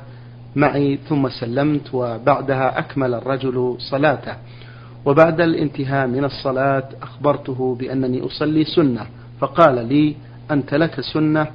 معي 0.56 0.99
ثم 1.08 1.28
سلمت 1.28 1.94
وبعدها 1.94 2.78
أكمل 2.78 3.14
الرجل 3.14 3.76
صلاته. 3.78 4.34
وبعد 5.06 5.40
الانتهاء 5.40 6.06
من 6.06 6.25
الصلاة 6.25 6.88
أخبرته 7.02 7.76
بأنني 7.80 8.26
أصلي 8.26 8.64
سنة 8.64 9.06
فقال 9.40 9.88
لي 9.88 10.14
أنت 10.50 10.74
لك 10.74 11.00
سنة 11.00 11.46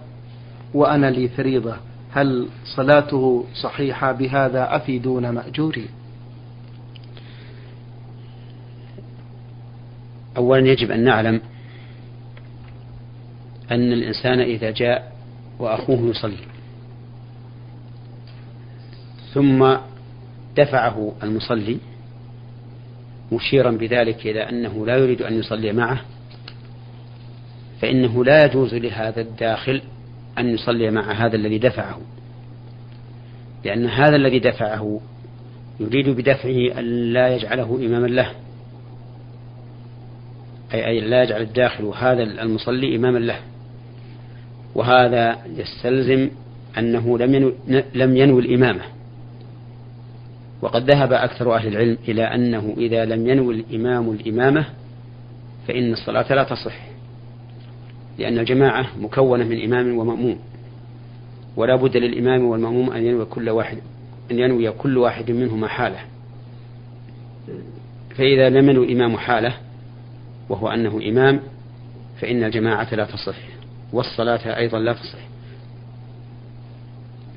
وأنا 0.74 1.12
لي 1.12 1.30
فريضة. 1.30 1.76
هل 2.12 2.48
صلاته 2.66 3.46
صحيحة 3.62 4.12
بهذا 4.12 4.76
أفيدون 4.76 5.30
مأجوري 5.30 5.90
أولا 10.38 10.68
يجب 10.68 10.92
أن 10.92 11.04
نعلم 11.04 11.42
أن 13.72 13.94
الإنسان 13.94 14.40
إذا 14.40 14.72
جاء 14.72 15.14
وأخوه 15.60 16.10
يصلي 16.10 16.38
ثم 19.34 19.76
دفعه 20.58 21.12
المصلي 21.24 21.78
مشيرا 23.32 23.72
بذلك 23.72 24.28
إلى 24.28 24.50
أنه 24.50 24.86
لا 24.86 24.98
يريد 24.98 25.22
أن 25.22 25.40
يصلي 25.40 25.74
معه 25.74 26.02
فإنه 27.82 28.26
لا 28.26 28.46
يجوز 28.46 28.74
لهذا 28.74 29.22
الداخل 29.22 29.82
أن 30.38 30.50
يصلي 30.50 30.92
مع 30.92 31.12
هذا 31.12 31.36
الذي 31.36 31.58
دفعه. 31.58 32.00
لأن 33.66 33.86
هذا 33.86 34.16
الذي 34.16 34.40
دفعه 34.40 35.02
يريد 35.80 36.10
بدفعه 36.10 36.80
أن 36.80 37.14
لا 37.14 37.36
يجعله 37.36 37.76
إماما 37.86 38.08
له. 38.08 38.32
أي, 40.74 40.88
أي 40.88 41.00
لا 41.00 41.24
يجعل 41.24 41.42
الداخل 41.42 41.86
هذا 41.86 42.24
المصلي 42.24 42.96
إماما 42.96 43.20
له. 43.20 43.40
وهذا 44.76 45.38
يستلزم 45.58 46.30
أنه 46.78 47.18
لم 47.18 47.34
ينو 47.34 47.54
لم 47.96 48.18
ينوي 48.18 48.42
الإمامة. 48.42 48.82
وقد 50.62 50.92
ذهب 50.92 51.14
أكثر 51.14 51.56
أهل 51.56 51.68
العلم 51.68 51.98
إلى 52.08 52.24
أنه 52.24 52.74
إذا 52.78 53.06
لم 53.06 53.28
ينوي 53.28 53.56
الإمام 53.56 54.12
الإمامة 54.12 54.66
فإن 55.68 55.94
الصلاة 55.94 56.34
لا 56.34 56.44
تصح. 56.44 56.89
لأن 58.20 58.40
الجماعة 58.40 58.88
مكونة 59.00 59.44
من 59.44 59.64
إمام 59.64 59.98
ومأموم. 59.98 60.40
ولا 61.56 61.76
بد 61.76 61.98
للإمام 61.98 62.46
والمأموم 62.46 62.92
أن 62.92 63.06
ينوي 63.06 63.26
كل 63.26 63.50
واحد 63.50 63.78
أن 64.32 64.40
ينوي 64.40 64.72
كل 64.72 64.98
واحد 64.98 65.32
منهما 65.32 65.68
حالة. 65.68 66.00
فإذا 68.16 68.50
لم 68.50 68.70
ينوي 68.70 68.86
الإمام 68.86 69.18
حالة 69.18 69.54
وهو 70.50 70.68
أنه 70.68 71.02
إمام 71.10 71.40
فإن 72.22 72.44
الجماعة 72.44 72.96
لا 72.96 73.06
تصح 73.06 73.38
والصلاة 73.94 74.58
أيضا 74.58 74.80
لا 74.80 74.94
تصح. 74.94 75.20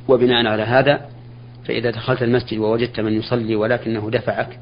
وبناء 0.09 0.47
على 0.47 0.63
هذا 0.63 1.09
فإذا 1.65 1.91
دخلت 1.91 2.23
المسجد 2.23 2.59
ووجدت 2.59 3.01
من 3.01 3.13
يصلي 3.13 3.57
ولكنه 3.57 4.11
دفعك 4.11 4.59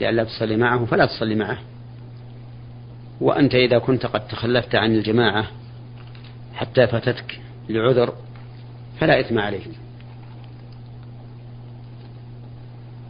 لئلا 0.00 0.24
تصلي 0.24 0.56
معه 0.56 0.84
فلا 0.84 1.06
تصلي 1.06 1.34
معه. 1.34 1.58
وأنت 3.20 3.54
إذا 3.54 3.78
كنت 3.78 4.06
قد 4.06 4.26
تخلفت 4.28 4.74
عن 4.74 4.94
الجماعة 4.94 5.46
حتى 6.60 6.86
فاتتك 6.86 7.40
لعذر 7.68 8.14
فلا 8.98 9.20
إثم 9.20 9.38
عليه 9.38 9.66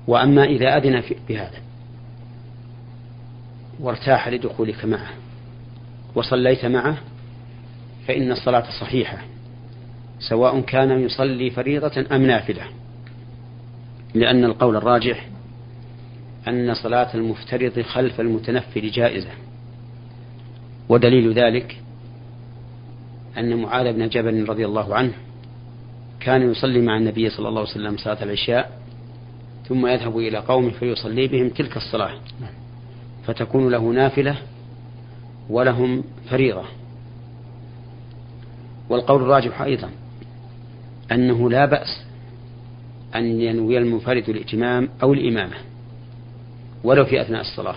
وأما 0.07 0.45
إذا 0.45 0.76
أذن 0.76 1.02
بهذا 1.28 1.59
وارتاح 3.80 4.28
لدخولك 4.28 4.85
معه 4.85 5.11
وصليت 6.14 6.64
معه 6.64 6.99
فإن 8.09 8.33
الصلاة 8.33 8.64
صحيحة 8.80 9.19
سواء 10.19 10.61
كان 10.61 11.00
يصلي 11.00 11.50
فريضة 11.50 12.07
أم 12.12 12.23
نافلة 12.23 12.62
لأن 14.14 14.45
القول 14.45 14.76
الراجح 14.76 15.28
أن 16.49 16.75
صلاة 16.75 17.14
المفترض 17.14 17.80
خلف 17.80 18.21
المتنفل 18.21 18.90
جائزة 18.90 19.30
ودليل 20.88 21.33
ذلك 21.33 21.80
أن 23.38 23.62
معاذ 23.62 23.92
بن 23.92 24.08
جبل 24.08 24.49
رضي 24.49 24.66
الله 24.66 24.94
عنه 24.94 25.12
كان 26.20 26.50
يصلي 26.50 26.80
مع 26.80 26.96
النبي 26.96 27.30
صلى 27.30 27.49
الله 27.49 27.60
عليه 27.60 27.70
وسلم 27.70 27.96
صلاة 27.96 28.22
العشاء 28.22 28.80
ثم 29.68 29.87
يذهب 29.87 30.18
إلى 30.18 30.38
قومه 30.38 30.70
فيصلي 30.70 31.28
بهم 31.28 31.49
تلك 31.49 31.76
الصلاة. 31.76 32.10
فتكون 33.25 33.68
له 33.68 33.78
نافلة 33.78 34.37
ولهم 35.50 36.04
فريضة. 36.30 36.64
والقول 38.88 39.22
الراجح 39.22 39.62
أيضا 39.62 39.90
أنه 41.12 41.50
لا 41.50 41.64
بأس 41.64 42.04
أن 43.14 43.40
ينوي 43.40 43.78
المنفرد 43.78 44.28
الائتمام 44.28 44.88
أو 45.02 45.12
الإمامة 45.12 45.56
ولو 46.84 47.04
في 47.04 47.20
أثناء 47.20 47.40
الصلاة. 47.40 47.76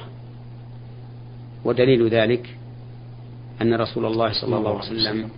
ودليل 1.66 2.10
ذلك 2.10 2.58
أن 3.62 3.74
رسول 3.74 4.06
الله 4.06 4.42
صلى 4.42 4.58
الله 4.58 4.80
عليه 4.80 4.92
وسلم 4.92 5.30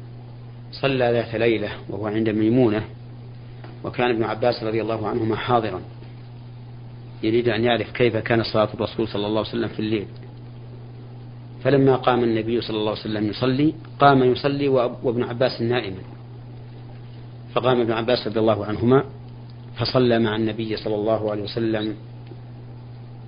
صلى 0.81 1.11
ذات 1.11 1.35
ليلة 1.35 1.69
وهو 1.89 2.07
عند 2.07 2.29
ميمونة 2.29 2.83
وكان 3.83 4.09
ابن 4.09 4.23
عباس 4.23 4.63
رضي 4.63 4.81
الله 4.81 5.07
عنهما 5.07 5.35
حاضرا. 5.35 5.81
يريد 7.23 7.49
أن 7.49 7.63
يعرف 7.63 7.91
كيف 7.91 8.17
كان 8.17 8.43
صلاة 8.43 8.69
الرسول 8.73 9.07
صلى 9.07 9.27
الله 9.27 9.39
عليه 9.39 9.49
وسلم 9.49 9.67
في 9.67 9.79
الليل. 9.79 10.07
فلما 11.63 11.95
قام 11.95 12.23
النبي 12.23 12.61
صلى 12.61 12.77
الله 12.77 12.91
عليه 12.91 13.01
وسلم 13.01 13.29
يصلي 13.29 13.73
قام 13.99 14.23
يصلي 14.23 14.67
وابن 14.67 15.23
عباس 15.23 15.61
نائما. 15.61 16.01
فقام 17.53 17.81
ابن 17.81 17.91
عباس 17.91 18.27
رضي 18.27 18.39
الله 18.39 18.65
عنهما 18.65 19.03
فصلى 19.77 20.19
مع 20.19 20.35
النبي 20.35 20.77
صلى 20.77 20.95
الله 20.95 21.31
عليه 21.31 21.43
وسلم. 21.43 21.95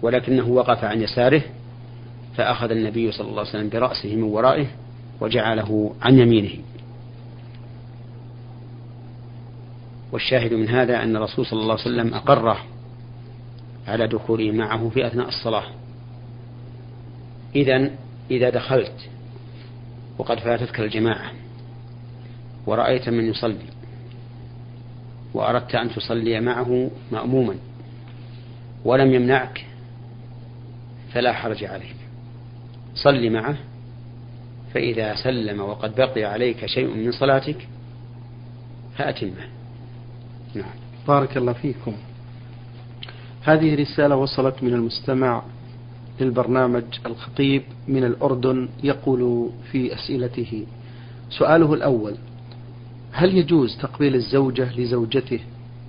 ولكنه 0.02 0.48
وقف 0.48 0.84
عن 0.84 1.02
يساره 1.02 1.42
فأخذ 2.36 2.72
النبي 2.72 3.12
صلى 3.12 3.28
الله 3.28 3.40
عليه 3.40 3.50
وسلم 3.50 3.70
برأسه 3.70 4.16
من 4.16 4.24
ورائه 4.24 4.66
وجعله 5.22 5.96
عن 6.02 6.20
يمينه. 6.20 6.54
والشاهد 10.12 10.54
من 10.54 10.70
هذا 10.70 11.04
أن 11.04 11.16
الرسول 11.16 11.46
صلى 11.46 11.62
الله 11.62 11.74
عليه 11.74 11.82
وسلم 11.82 12.14
أقره 12.14 12.58
على 13.88 14.08
دخوله 14.08 14.52
معه 14.52 14.90
في 14.90 15.08
أثناء 15.08 15.28
الصلاة. 15.28 15.64
إذا 17.56 17.92
إذا 18.32 18.50
دخلت 18.50 19.10
وقد 20.18 20.40
فاتتك 20.40 20.80
الجماعة 20.80 21.32
ورأيت 22.66 23.10
من 23.10 23.30
يصلي 23.30 23.66
وأردت 25.34 25.76
أن 25.76 25.90
تصلي 25.90 26.40
معه 26.42 26.92
مأموما 27.12 27.56
ولم 28.86 29.14
يمنعك 29.14 29.66
فلا 31.14 31.34
حرج 31.34 31.64
عليك. 31.64 31.96
صل 32.96 33.30
معه 33.30 33.58
فإذا 34.74 35.16
سلم 35.16 35.60
وقد 35.62 35.96
بقي 35.96 36.24
عليك 36.24 36.66
شيء 36.66 36.88
من 36.88 37.12
صلاتك 37.12 37.68
فأتمه. 38.98 39.57
نعم. 40.56 40.72
بارك 41.08 41.38
الله 41.38 41.54
فيكم. 41.54 41.94
هذه 43.44 43.76
رسالة 43.76 44.16
وصلت 44.16 44.64
من 44.64 44.74
المستمع 44.74 45.44
للبرنامج 46.22 46.84
الخطيب 47.06 47.64
من 47.88 48.04
الأردن 48.04 48.70
يقول 48.84 49.50
في 49.72 49.94
أسئلته 49.94 50.66
سؤاله 51.30 51.74
الأول 51.74 52.16
هل 53.12 53.38
يجوز 53.38 53.78
تقبيل 53.78 54.16
الزوجة 54.16 54.80
لزوجته؟ 54.80 55.40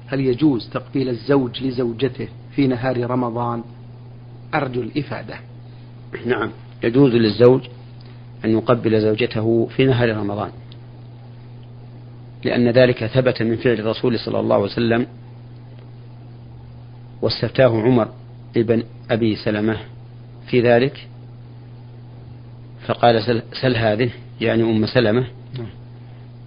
هل 0.07 0.21
يجوز 0.21 0.69
تقبيل 0.69 1.09
الزوج 1.09 1.63
لزوجته 1.63 2.29
في 2.55 2.67
نهار 2.67 3.11
رمضان؟ 3.11 3.63
أرجو 4.55 4.81
الإفادة. 4.81 5.35
نعم. 6.27 6.51
يجوز 6.83 7.13
للزوج 7.13 7.61
أن 8.45 8.51
يقبل 8.51 9.01
زوجته 9.01 9.69
في 9.77 9.85
نهار 9.87 10.17
رمضان. 10.17 10.51
لأن 12.45 12.69
ذلك 12.69 13.07
ثبت 13.07 13.43
من 13.43 13.57
فعل 13.57 13.75
الرسول 13.75 14.19
صلى 14.19 14.41
الله 14.41 14.55
عليه 14.55 14.65
وسلم 14.65 15.07
واستفتاه 17.23 17.83
عمر 17.83 18.09
ابن 18.57 18.83
أبي 19.11 19.37
سلمة 19.37 19.77
في 20.51 20.61
ذلك 20.61 21.09
فقال 22.87 23.23
سل, 23.23 23.43
سل 23.63 23.77
هذه 23.77 24.11
يعني 24.41 24.63
أم 24.63 24.87
سلمة 24.87 25.27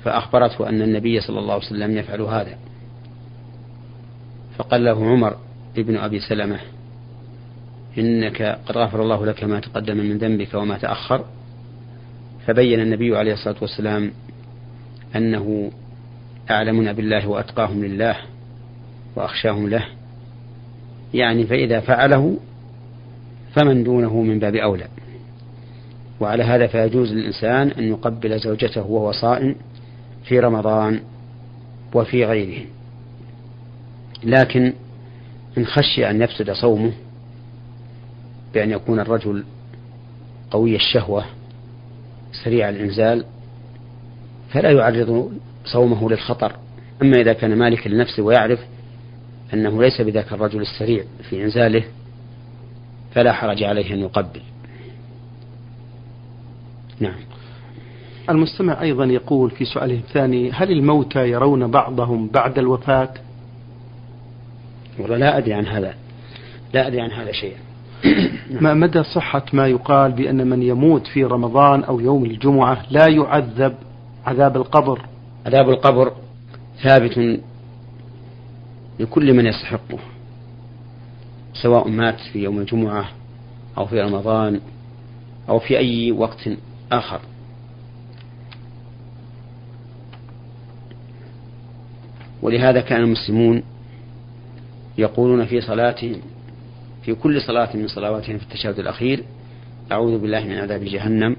فأخبرته 0.03 0.69
أن 0.69 0.81
النبي 0.81 1.21
صلى 1.21 1.39
الله 1.39 1.53
عليه 1.53 1.65
وسلم 1.65 1.97
يفعل 1.97 2.21
هذا. 2.21 2.57
فقال 4.57 4.83
له 4.83 5.05
عمر 5.05 5.35
ابن 5.77 5.97
أبي 5.97 6.19
سلمة 6.19 6.59
إنك 7.97 8.59
قد 8.65 8.77
غفر 8.77 9.01
الله 9.01 9.25
لك 9.25 9.43
ما 9.43 9.59
تقدم 9.59 9.97
من 9.97 10.17
ذنبك 10.17 10.53
وما 10.53 10.77
تأخر. 10.77 11.25
فبين 12.47 12.79
النبي 12.79 13.17
عليه 13.17 13.33
الصلاة 13.33 13.55
والسلام 13.61 14.11
أنه 15.15 15.71
أعلمنا 16.49 16.91
بالله 16.91 17.27
وأتقاهم 17.27 17.83
لله 17.85 18.15
وأخشاهم 19.15 19.69
له. 19.69 19.85
يعني 21.13 21.47
فإذا 21.47 21.79
فعله 21.79 22.37
فمن 23.55 23.83
دونه 23.83 24.21
من 24.21 24.39
باب 24.39 24.55
أولى. 24.55 24.87
وعلى 26.19 26.43
هذا 26.43 26.67
فيجوز 26.67 27.11
للإنسان 27.11 27.67
أن 27.67 27.83
يقبل 27.83 28.39
زوجته 28.39 28.81
وهو 28.81 29.11
صائم 29.11 29.55
في 30.23 30.39
رمضان 30.39 30.99
وفي 31.93 32.25
غيره. 32.25 32.65
لكن 34.23 34.73
إن 35.57 35.65
خشي 35.65 36.09
أن 36.09 36.21
يفسد 36.21 36.51
صومه 36.51 36.91
بأن 38.53 38.71
يكون 38.71 38.99
الرجل 38.99 39.43
قوي 40.51 40.75
الشهوة 40.75 41.25
سريع 42.43 42.69
الإنزال 42.69 43.25
فلا 44.49 44.71
يعرض 44.71 45.31
صومه 45.65 46.09
للخطر. 46.09 46.55
أما 47.01 47.21
إذا 47.21 47.33
كان 47.33 47.57
مالكا 47.57 47.89
لنفسه 47.89 48.23
ويعرف 48.23 48.59
أنه 49.53 49.81
ليس 49.81 50.01
بذاك 50.01 50.33
الرجل 50.33 50.61
السريع 50.61 51.03
في 51.29 51.43
إنزاله 51.43 51.83
فلا 53.13 53.33
حرج 53.33 53.63
عليه 53.63 53.93
أن 53.93 53.99
يقبل. 53.99 54.41
نعم. 56.99 57.19
المستمع 58.29 58.81
أيضا 58.81 59.05
يقول 59.05 59.51
في 59.51 59.65
سؤاله 59.65 59.95
الثاني 59.95 60.51
هل 60.51 60.71
الموتى 60.71 61.29
يرون 61.29 61.71
بعضهم 61.71 62.27
بعد 62.27 62.57
الوفاة؟ 62.59 63.13
والله 64.99 65.17
لا 65.17 65.37
أدري 65.37 65.53
عن 65.53 65.67
هذا. 65.67 65.93
لا 66.73 66.87
أدري 66.87 67.01
عن 67.01 67.11
هذا 67.11 67.31
شيئا. 67.31 67.57
ما 68.61 68.73
مدى 68.73 69.03
صحة 69.03 69.45
ما 69.53 69.67
يقال 69.67 70.11
بأن 70.11 70.47
من 70.47 70.63
يموت 70.63 71.07
في 71.07 71.23
رمضان 71.23 71.83
أو 71.83 71.99
يوم 71.99 72.25
الجمعة 72.25 72.85
لا 72.89 73.07
يعذب 73.07 73.75
عذاب 74.25 74.57
القبر؟ 74.57 75.01
عذاب 75.45 75.69
القبر 75.69 76.13
ثابت 76.83 77.39
لكل 78.99 79.33
من 79.33 79.45
يستحقه 79.45 79.99
سواء 81.53 81.87
مات 81.87 82.19
في 82.19 82.39
يوم 82.39 82.59
الجمعة 82.59 83.09
أو 83.77 83.85
في 83.85 84.01
رمضان 84.01 84.61
أو 85.49 85.59
في 85.59 85.77
أي 85.77 86.11
وقت 86.11 86.49
آخر. 86.91 87.21
ولهذا 92.41 92.81
كان 92.81 93.03
المسلمون 93.03 93.63
يقولون 94.97 95.45
في 95.45 95.61
صلاتهم 95.61 96.21
في 97.03 97.13
كل 97.15 97.41
صلاة 97.41 97.75
من 97.77 97.87
صلواتهم 97.87 98.37
في 98.37 98.43
التشهد 98.43 98.79
الأخير 98.79 99.23
أعوذ 99.91 100.17
بالله 100.17 100.43
من 100.43 100.57
عذاب 100.57 100.83
جهنم 100.83 101.35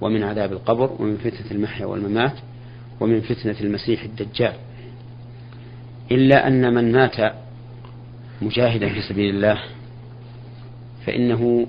ومن 0.00 0.22
عذاب 0.22 0.52
القبر 0.52 0.90
ومن 0.98 1.16
فتنة 1.16 1.50
المحيا 1.50 1.86
والممات. 1.86 2.32
ومن 3.00 3.20
فتنة 3.20 3.56
المسيح 3.60 4.02
الدجال. 4.02 4.54
إلا 6.10 6.46
أن 6.46 6.74
من 6.74 6.92
مات 6.92 7.34
مجاهدا 8.42 8.88
في 8.88 9.02
سبيل 9.02 9.34
الله 9.34 9.62
فإنه 11.06 11.66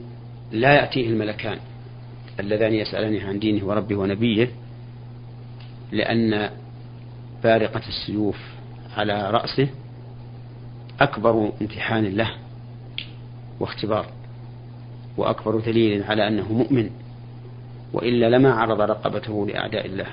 لا 0.51 0.73
يأتيه 0.73 1.07
الملكان 1.07 1.57
اللذان 2.39 2.73
يسألانه 2.73 3.27
عن 3.27 3.39
دينه 3.39 3.65
وربه 3.65 3.95
ونبيه 3.95 4.49
لأن 5.91 6.49
بارقة 7.43 7.81
السيوف 7.87 8.37
على 8.97 9.31
رأسه 9.31 9.67
أكبر 10.99 11.51
امتحان 11.61 12.05
له 12.05 12.31
واختبار 13.59 14.05
وأكبر 15.17 15.59
دليل 15.59 16.03
على 16.03 16.27
أنه 16.27 16.53
مؤمن 16.53 16.89
وإلا 17.93 18.29
لما 18.29 18.53
عرض 18.53 18.81
رقبته 18.81 19.47
لأعداء 19.47 19.85
الله. 19.85 20.07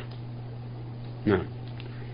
نعم. 1.27 1.43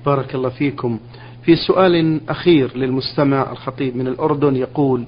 بارك 0.06 0.34
الله 0.34 0.48
فيكم. 0.48 0.98
في 1.42 1.56
سؤال 1.56 2.20
أخير 2.28 2.76
للمستمع 2.76 3.52
الخطيب 3.52 3.96
من 3.96 4.06
الأردن 4.06 4.56
يقول 4.56 5.04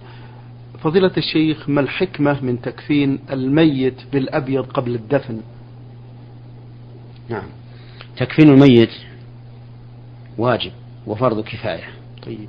فضيلة 0.82 1.12
الشيخ 1.16 1.68
ما 1.68 1.80
الحكمة 1.80 2.44
من 2.44 2.60
تكفين 2.60 3.18
الميت 3.30 3.94
بالأبيض 4.12 4.64
قبل 4.64 4.94
الدفن؟ 4.94 5.40
نعم. 7.28 7.46
تكفين 8.16 8.48
الميت 8.48 8.90
واجب 10.38 10.72
وفرض 11.06 11.40
كفاية. 11.40 11.88
طيب. 12.26 12.48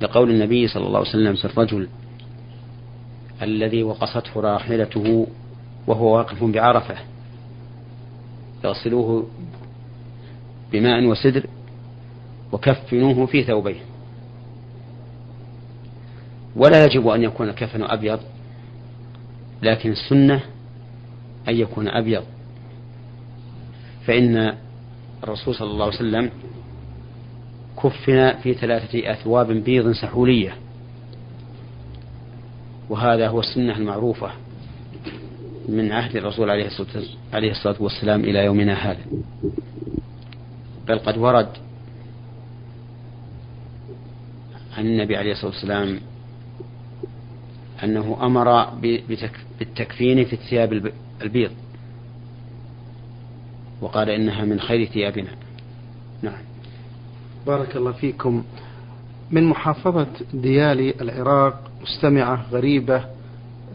لقول 0.00 0.30
النبي 0.30 0.68
صلى 0.68 0.86
الله 0.86 0.98
عليه 0.98 1.08
وسلم 1.08 1.34
في 1.34 1.44
الرجل 1.44 1.88
الذي 3.42 3.82
وقصته 3.82 4.40
راحلته 4.40 5.26
وهو 5.86 6.16
واقف 6.16 6.44
بعرفة 6.44 6.96
يغسلوه 8.64 9.26
بماء 10.72 11.06
وسدر 11.06 11.46
وكفنوه 12.52 13.26
في 13.26 13.42
ثوبين 13.42 13.80
ولا 16.56 16.84
يجب 16.84 17.08
أن 17.08 17.22
يكون 17.22 17.48
الكفن 17.48 17.82
أبيض 17.82 18.20
لكن 19.62 19.90
السنة 19.90 20.40
أن 21.48 21.56
يكون 21.56 21.88
أبيض. 21.88 22.22
فإن 24.06 24.54
الرسول 25.24 25.54
صلى 25.54 25.70
الله 25.70 25.84
عليه 25.84 25.94
وسلم 25.96 26.30
كفن 27.82 28.32
في 28.42 28.54
ثلاثة 28.54 29.12
أثواب 29.12 29.52
بيض 29.52 29.92
سحولية 29.92 30.56
وهذا 32.90 33.28
هو 33.28 33.40
السنة 33.40 33.76
المعروفة 33.76 34.30
من 35.68 35.92
عهد 35.92 36.16
الرسول 36.16 36.50
عليه 37.32 37.50
الصلاة 37.50 37.82
والسلام 37.82 38.20
إلى 38.20 38.44
يومنا 38.44 38.74
هذا. 38.74 39.04
بل 40.90 40.98
قد 40.98 41.18
ورد 41.18 41.48
عن 44.76 44.86
النبي 44.86 45.16
عليه 45.16 45.32
الصلاة 45.32 45.50
والسلام 45.50 46.00
أنه 47.84 48.18
أمر 48.22 48.64
بالتكفين 49.58 50.24
في 50.24 50.32
الثياب 50.32 50.92
البيض 51.22 51.50
وقال 53.80 54.10
إنها 54.10 54.44
من 54.44 54.60
خير 54.60 54.86
ثيابنا. 54.86 55.30
نعم. 56.22 56.42
بارك 57.46 57.76
الله 57.76 57.92
فيكم. 57.92 58.44
من 59.30 59.44
محافظة 59.44 60.06
ديالي 60.34 60.94
العراق 61.00 61.70
مستمعة 61.82 62.46
غريبة 62.50 63.04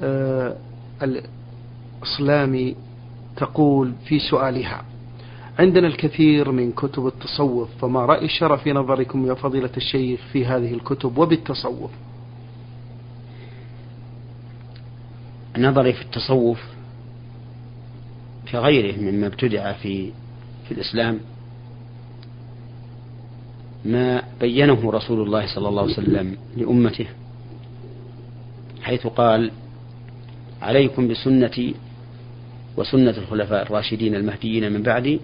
آه 0.04 0.56
الإسلامي 1.01 2.75
تقول 3.38 3.93
في 4.06 4.19
سؤالها 4.19 4.86
عندنا 5.60 5.88
الكثير 5.88 6.52
من 6.52 6.72
كتب 6.72 7.08
التصوف 7.08 7.70
فما 7.82 8.06
رأي 8.06 8.26
الشرع 8.26 8.56
في 8.56 8.74
نظركم 8.74 9.28
يا 9.28 9.34
فضيلة 9.34 9.70
الشيخ 9.78 10.20
في 10.34 10.46
هذه 10.46 10.74
الكتب 10.74 11.18
وبالتصوف؟ 11.18 11.91
نظري 15.58 15.94
في 15.94 16.02
التصوف 16.02 16.63
كغيره 18.52 19.00
مما 19.02 19.28
ابتدع 19.28 19.72
في 19.74 20.12
في 20.68 20.72
الإسلام 20.72 21.20
ما 23.86 24.24
بينه 24.39 24.91
رسول 24.91 25.22
الله 25.22 25.56
صلى 25.56 25.70
الله 25.70 25.82
عليه 25.82 25.94
وسلم 25.94 26.38
لأمته 26.58 27.06
حيث 28.82 29.08
قال 29.08 29.52
عليكم 30.62 31.08
بسنتي 31.08 31.76
وسنة 32.78 33.18
الخلفاء 33.18 33.62
الراشدين 33.62 34.15
المهديين 34.15 34.72
من 34.72 34.82
بعدي 34.84 35.20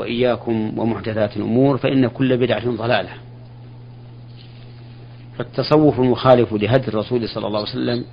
وإياكم 0.00 0.78
ومحدثات 0.78 1.36
الأمور 1.36 1.78
فإن 1.78 2.08
كل 2.08 2.36
بدعة 2.36 2.70
ضلالة. 2.70 3.10
فالتصوف 5.38 6.00
المخالف 6.00 6.52
لهدي 6.52 6.88
الرسول 6.88 7.28
صلى 7.28 7.46
الله 7.46 7.58
عليه 7.58 7.70
وسلم 7.70 8.04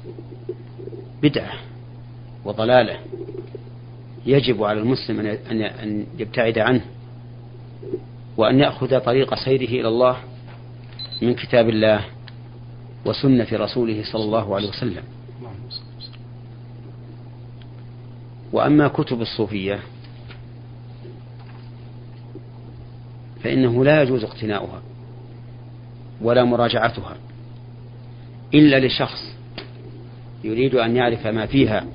بدعة 1.24 1.54
وضلالة. 2.46 3.00
يجب 4.26 4.64
على 4.64 4.80
المسلم 4.80 5.20
أن 5.52 6.06
يبتعد 6.20 6.60
عنه 6.60 6.82
وأن 8.38 8.60
يأخذ 8.60 9.00
طريق 9.00 9.36
سيره 9.36 9.82
إلى 9.82 9.88
الله 9.88 10.18
من 11.22 11.34
كتاب 11.34 11.70
الله 11.70 12.06
وسنة 13.06 13.48
رسوله 13.54 14.04
صلى 14.12 14.24
الله 14.24 14.56
عليه 14.56 14.70
وسلم. 14.70 15.04
وأما 18.54 18.88
كتب 18.88 19.22
الصوفية 19.22 19.80
فإنه 23.44 23.84
لا 23.84 24.02
يجوز 24.02 24.24
اقتناؤها 24.24 24.82
ولا 26.22 26.44
مراجعتها 26.44 27.18
إلا 28.54 28.88
لشخص 28.88 29.38
يريد 30.44 30.76
أن 30.76 30.96
يعرف 30.96 31.28
ما 31.28 31.46
فيها 31.46 31.86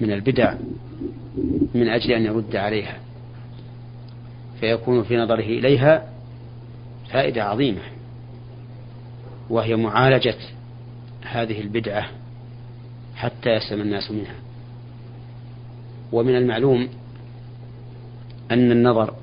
من 0.00 0.12
البدع 0.12 0.54
من 1.74 1.88
أجل 1.88 2.12
أن 2.12 2.24
يرد 2.24 2.56
عليها 2.56 2.98
فيكون 4.60 5.02
في 5.02 5.16
نظره 5.16 5.40
إليها 5.40 6.08
فائدة 7.10 7.44
عظيمة 7.44 7.82
وهي 9.50 9.76
معالجة 9.76 10.36
هذه 11.22 11.60
البدعة 11.60 12.08
حتى 13.16 13.50
يسلم 13.50 13.80
الناس 13.80 14.10
منها. 14.10 14.34
ومن 16.12 16.36
المعلوم 16.36 16.88
أن 18.50 18.70
النظر 18.72 19.14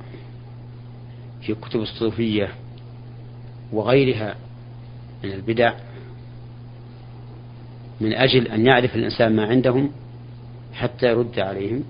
في 1.45 1.53
كتب 1.53 1.79
الصوفية 1.79 2.49
وغيرها 3.71 4.35
من 5.23 5.31
البدع 5.31 5.73
من 8.01 8.13
أجل 8.13 8.47
أن 8.47 8.65
يعرف 8.65 8.95
الإنسان 8.95 9.35
ما 9.35 9.45
عندهم 9.45 9.91
حتى 10.73 11.05
يرد 11.05 11.39
عليهم 11.39 11.83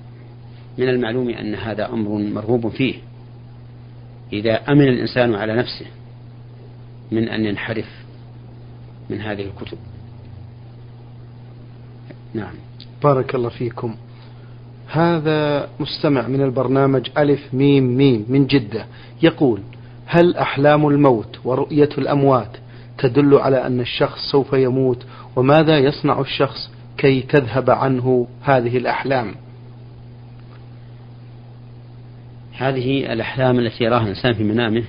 من 0.78 0.90
المعلوم 0.90 1.30
أن 1.30 1.56
هذا 1.56 1.90
أمر 1.90 2.10
مرغوب 2.10 2.70
فيه. 2.70 2.96
إذا 4.34 4.56
أمن 4.56 4.88
الإنسان 4.88 5.36
على 5.36 5.56
نفسه 5.56 5.86
من 7.12 7.30
أن 7.30 7.46
ينحرف 7.46 7.86
من 9.10 9.22
هذه 9.22 9.42
الكتب. 9.42 9.78
نعم. 12.34 12.54
بارك 13.04 13.36
الله 13.36 13.50
فيكم. 13.50 13.96
هذا 14.88 15.70
مستمع 15.80 16.28
من 16.28 16.42
البرنامج 16.42 17.10
ألف 17.18 17.54
ميم 17.54 17.98
ميم 17.98 18.26
من 18.30 18.48
جدة. 18.48 18.86
يقول 19.22 19.60
هل 20.06 20.38
أحلام 20.38 20.88
الموت 20.88 21.40
ورؤية 21.44 21.90
الأموات 21.98 22.58
تدل 22.98 23.36
على 23.36 23.68
أن 23.68 23.80
الشخص 23.80 24.32
سوف 24.32 24.54
يموت؟ 24.54 25.06
وماذا 25.36 25.78
يصنع 25.78 26.20
الشخص 26.20 26.72
كي 26.98 27.22
تذهب 27.22 27.70
عنه 27.70 28.28
هذه 28.42 28.78
الأحلام؟ 28.78 29.36
هذه 32.58 33.14
الأحلام 33.14 33.60
التي 33.60 33.84
يراها 33.84 34.04
الإنسان 34.04 34.34
في 34.34 34.44
منامه 34.44 34.84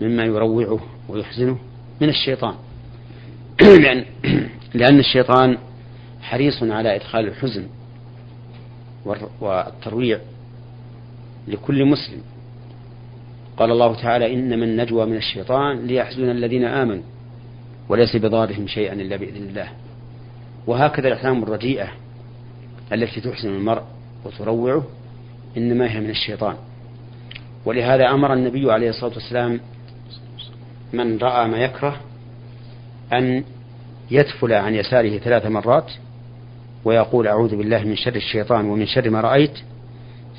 مما 0.00 0.24
يروعه 0.24 0.80
ويحزنه 1.08 1.58
من 2.00 2.08
الشيطان. 2.08 2.54
لأن, 3.82 4.04
لأن 4.74 4.98
الشيطان 4.98 5.58
حريص 6.22 6.62
على 6.62 6.96
إدخال 6.96 7.28
الحزن. 7.28 7.66
والترويع 9.40 10.18
لكل 11.48 11.84
مسلم. 11.84 12.22
قال 13.56 13.70
الله 13.70 13.94
تعالى 13.94 14.34
إنما 14.34 14.64
النجوى 14.64 15.06
من 15.06 15.16
الشيطان 15.16 15.86
ليحزن 15.86 16.30
الذين 16.30 16.64
آمنوا 16.64 17.02
وليس 17.88 18.16
بضارهم 18.16 18.66
شيئا 18.66 18.92
إلا 18.92 19.16
بإذن 19.16 19.48
الله. 19.48 19.68
وهكذا 20.66 21.08
الأحلام 21.08 21.42
الرديئة 21.42 21.88
التي 22.92 23.20
تحزن 23.20 23.48
المرء 23.48 23.82
وتروعه 24.24 24.84
إنما 25.56 25.92
هي 25.92 26.00
من 26.00 26.10
الشيطان. 26.10 26.56
ولهذا 27.64 28.10
أمر 28.10 28.32
النبي 28.32 28.72
عليه 28.72 28.88
الصلاة 28.88 29.12
والسلام 29.14 29.60
من 30.92 31.18
رأى 31.18 31.48
ما 31.48 31.58
يكره 31.58 32.00
أن 33.12 33.44
يتفل 34.10 34.52
عن 34.52 34.74
يساره 34.74 35.18
ثلاث 35.18 35.46
مرات 35.46 35.92
ويقول 36.84 37.28
أعوذ 37.28 37.56
بالله 37.56 37.84
من 37.84 37.96
شر 37.96 38.16
الشيطان 38.16 38.64
ومن 38.64 38.86
شر 38.86 39.10
ما 39.10 39.20
رأيت 39.20 39.58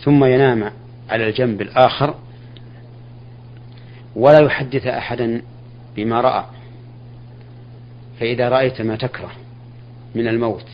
ثم 0.04 0.26
ينام 0.26 0.72
على 1.10 1.30
الجنب 1.30 1.62
الآخر 1.62 2.16
ولا 4.16 4.40
يحدث 4.40 4.88
أحدا 4.88 5.42
بما 5.96 6.22
رأى. 6.22 6.46
فإذا 8.20 8.50
رأيت 8.50 8.82
ما 8.82 8.96
تكره 8.96 9.32
من 10.16 10.28
الموت 10.28 10.66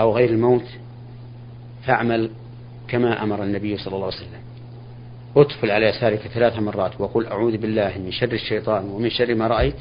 أو 0.00 0.16
غير 0.16 0.30
الموت 0.30 0.66
فاعمل 1.86 2.30
كما 2.88 3.22
أمر 3.22 3.42
النبي 3.42 3.76
صلى 3.76 3.94
الله 3.94 4.06
عليه 4.06 4.16
وسلم. 4.16 4.42
اتفل 5.36 5.70
على 5.70 5.86
يسارك 5.86 6.18
ثلاث 6.18 6.58
مرات 6.58 7.00
وقل 7.00 7.26
أعوذ 7.26 7.56
بالله 7.56 7.92
من 7.98 8.12
شر 8.12 8.32
الشيطان 8.32 8.84
ومن 8.84 9.10
شر 9.10 9.34
ما 9.34 9.46
رأيت 9.46 9.76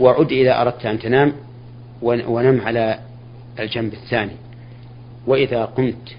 وعد 0.00 0.32
إذا 0.32 0.62
أردت 0.62 0.86
أن 0.86 0.98
تنام 0.98 1.32
ونم 2.02 2.60
على 2.60 2.98
الجنب 3.58 3.92
الثاني. 3.92 4.36
وإذا 5.26 5.64
قمت 5.64 6.16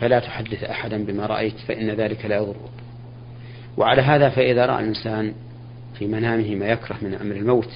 فلا 0.00 0.18
تحدث 0.18 0.64
أحدا 0.64 1.04
بما 1.04 1.26
رأيت 1.26 1.58
فإن 1.58 1.90
ذلك 1.90 2.24
لا 2.24 2.36
يضرك 2.36 2.70
وعلى 3.76 4.02
هذا 4.02 4.28
فإذا 4.28 4.66
رأى 4.66 4.80
الإنسان 4.80 5.32
في 5.98 6.06
منامه 6.06 6.54
ما 6.54 6.66
يكره 6.66 6.96
من 7.02 7.14
أمر 7.14 7.36
الموت 7.36 7.70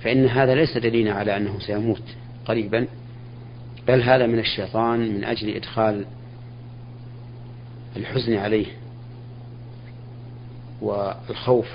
فإن 0.00 0.26
هذا 0.26 0.54
ليس 0.54 0.78
دليلا 0.78 1.12
على 1.12 1.36
أنه 1.36 1.58
سيموت 1.58 2.02
قريبا 2.44 2.86
بل 3.88 4.02
هذا 4.02 4.26
من 4.26 4.38
الشيطان 4.38 5.14
من 5.14 5.24
أجل 5.24 5.48
إدخال 5.48 6.04
الحزن 7.96 8.36
عليه 8.36 8.66
والخوف 10.82 11.66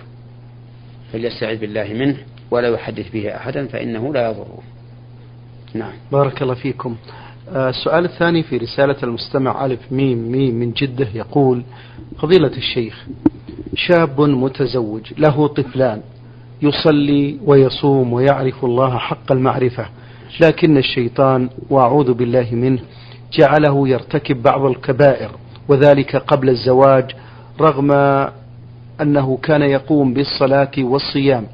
فليستعذ 1.13 1.57
بالله 1.57 1.93
منه 1.93 2.17
ولا 2.51 2.67
يحدث 2.67 3.11
به 3.11 3.35
أحدا 3.35 3.67
فإنه 3.67 4.13
لا 4.13 4.29
يضره. 4.29 4.63
نعم. 5.73 5.91
بارك 6.11 6.41
الله 6.41 6.53
فيكم. 6.53 6.95
آه، 7.49 7.69
السؤال 7.69 8.05
الثاني 8.05 8.43
في 8.43 8.57
رسالة 8.57 8.95
المستمع 9.03 9.65
ألف 9.65 9.79
ميم 9.91 10.31
ميم 10.31 10.55
من 10.55 10.71
جدة 10.71 11.07
يقول 11.13 11.63
فضيلة 12.19 12.51
الشيخ 12.57 13.05
شاب 13.75 14.21
متزوج 14.21 15.01
له 15.17 15.47
طفلان 15.47 16.01
يصلي 16.61 17.37
ويصوم 17.45 18.13
ويعرف 18.13 18.65
الله 18.65 18.97
حق 18.97 19.31
المعرفة 19.31 19.85
لكن 20.41 20.77
الشيطان 20.77 21.49
وأعوذ 21.69 22.13
بالله 22.13 22.47
منه 22.51 22.79
جعله 23.33 23.87
يرتكب 23.87 24.43
بعض 24.43 24.65
الكبائر 24.65 25.31
وذلك 25.67 26.15
قبل 26.15 26.49
الزواج 26.49 27.11
رغم 27.61 27.91
أنه 29.01 29.37
كان 29.43 29.61
يقوم 29.61 30.13
بالصلاة 30.13 30.71
والصيام 30.77 31.47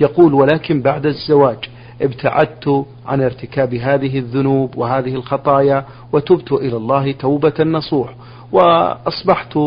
يقول 0.00 0.34
ولكن 0.34 0.82
بعد 0.82 1.06
الزواج 1.06 1.58
ابتعدت 2.02 2.84
عن 3.06 3.22
ارتكاب 3.22 3.74
هذه 3.74 4.18
الذنوب 4.18 4.76
وهذه 4.76 5.14
الخطايا 5.14 5.84
وتبت 6.12 6.52
إلى 6.52 6.76
الله 6.76 7.12
توبة 7.12 7.64
نصوح 7.64 8.14
وأصبحت 8.52 9.58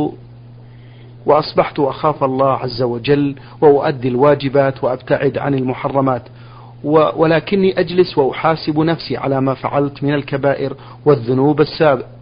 وأصبحت 1.26 1.80
أخاف 1.80 2.24
الله 2.24 2.52
عز 2.52 2.82
وجل 2.82 3.36
وأؤدي 3.62 4.08
الواجبات 4.08 4.84
وأبتعد 4.84 5.38
عن 5.38 5.54
المحرمات. 5.54 6.22
ولكني 7.16 7.80
أجلس 7.80 8.18
وأحاسب 8.18 8.80
نفسي 8.80 9.18
على 9.18 9.42
ما 9.42 9.54
فعلت 9.54 10.04
من 10.04 10.14
الكبائر 10.14 10.74
والذنوب 11.06 11.62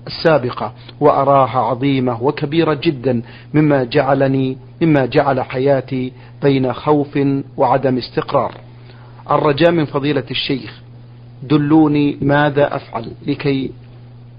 السابقة. 0.08 0.74
وأراها 1.00 1.60
عظيمة 1.60 2.24
وكبيرة 2.24 2.74
جدا 2.74 3.22
مما 3.54 3.84
جعلني 3.84 4.58
مما 4.82 5.06
جعل 5.06 5.42
حياتي 5.42 6.14
بين 6.44 6.74
خوف 6.74 7.20
وعدم 7.58 7.98
استقرار. 7.98 8.52
الرجاء 9.32 9.72
من 9.72 9.86
فضيلة 9.86 10.24
الشيخ 10.32 10.82
دلوني 11.44 12.18
ماذا 12.22 12.76
أفعل 12.76 13.12
لكي 13.28 13.72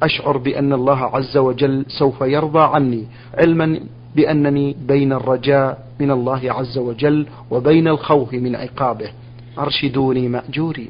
أشعر 0.02 0.36
بأن 0.36 0.72
الله 0.72 1.16
عز 1.16 1.36
وجل 1.36 1.84
سوف 1.88 2.20
يرضى 2.20 2.60
عني 2.60 3.06
علما 3.38 3.80
بأنني 4.16 4.76
بين 4.88 5.12
الرجاء 5.12 5.86
من 6.00 6.10
الله 6.10 6.52
عز 6.52 6.78
وجل 6.78 7.26
وبين 7.50 7.88
الخوف 7.88 8.34
من 8.34 8.56
عقابه. 8.56 9.10
أرشدوني 9.58 10.28
مأجوري. 10.28 10.88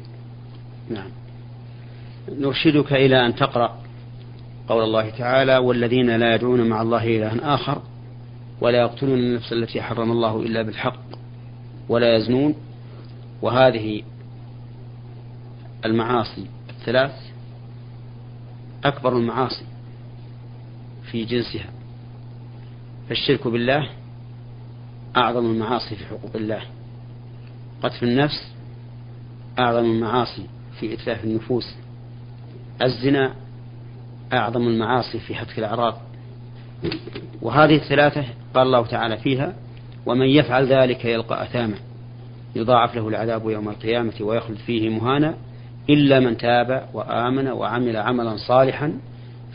نعم. 0.89 1.09
نرشدك 2.39 2.93
إلى 2.93 3.25
أن 3.25 3.35
تقرأ 3.35 3.77
قول 4.69 4.83
الله 4.83 5.09
تعالى 5.09 5.57
والذين 5.57 6.15
لا 6.15 6.35
يدعون 6.35 6.69
مع 6.69 6.81
الله 6.81 7.03
إلها 7.03 7.53
آخر 7.55 7.81
ولا 8.61 8.77
يقتلون 8.81 9.19
النفس 9.19 9.53
التي 9.53 9.81
حرم 9.81 10.11
الله 10.11 10.39
إلا 10.39 10.61
بالحق 10.61 11.05
ولا 11.89 12.15
يزنون 12.15 12.55
وهذه 13.45 14.03
المعاصي 15.85 16.45
الثلاث 16.69 17.11
أكبر 18.83 19.17
المعاصي 19.17 19.65
في 21.11 21.25
جنسها 21.25 21.69
فالشرك 23.09 23.47
بالله 23.47 23.89
أعظم 25.17 25.45
المعاصي 25.45 25.95
في 25.95 26.05
حقوق 26.05 26.31
الله. 26.35 26.61
قتل 27.83 28.07
النفس 28.07 28.51
أعظم 29.59 29.85
المعاصي 29.85 30.45
في 30.79 30.93
إتلاف 30.93 31.23
النفوس. 31.23 31.75
الزنا 32.81 33.35
أعظم 34.33 34.67
المعاصي 34.67 35.19
في 35.19 35.35
هتك 35.35 35.59
الأعراض. 35.59 35.97
وهذه 37.41 37.75
الثلاثة 37.75 38.25
قال 38.53 38.67
الله 38.67 38.85
تعالى 38.85 39.17
فيها 39.17 39.55
ومن 40.05 40.27
يفعل 40.27 40.67
ذلك 40.67 41.05
يلقى 41.05 41.43
أثاما. 41.43 41.94
يضاعف 42.55 42.95
له 42.95 43.07
العذاب 43.07 43.49
يوم 43.49 43.69
القيامة 43.69 44.13
ويخلد 44.21 44.57
فيه 44.57 44.89
مهانا 44.89 45.35
إلا 45.89 46.19
من 46.19 46.37
تاب 46.37 46.89
وآمن 46.93 47.47
وعمل 47.47 47.97
عملا 47.97 48.37
صالحا 48.37 48.93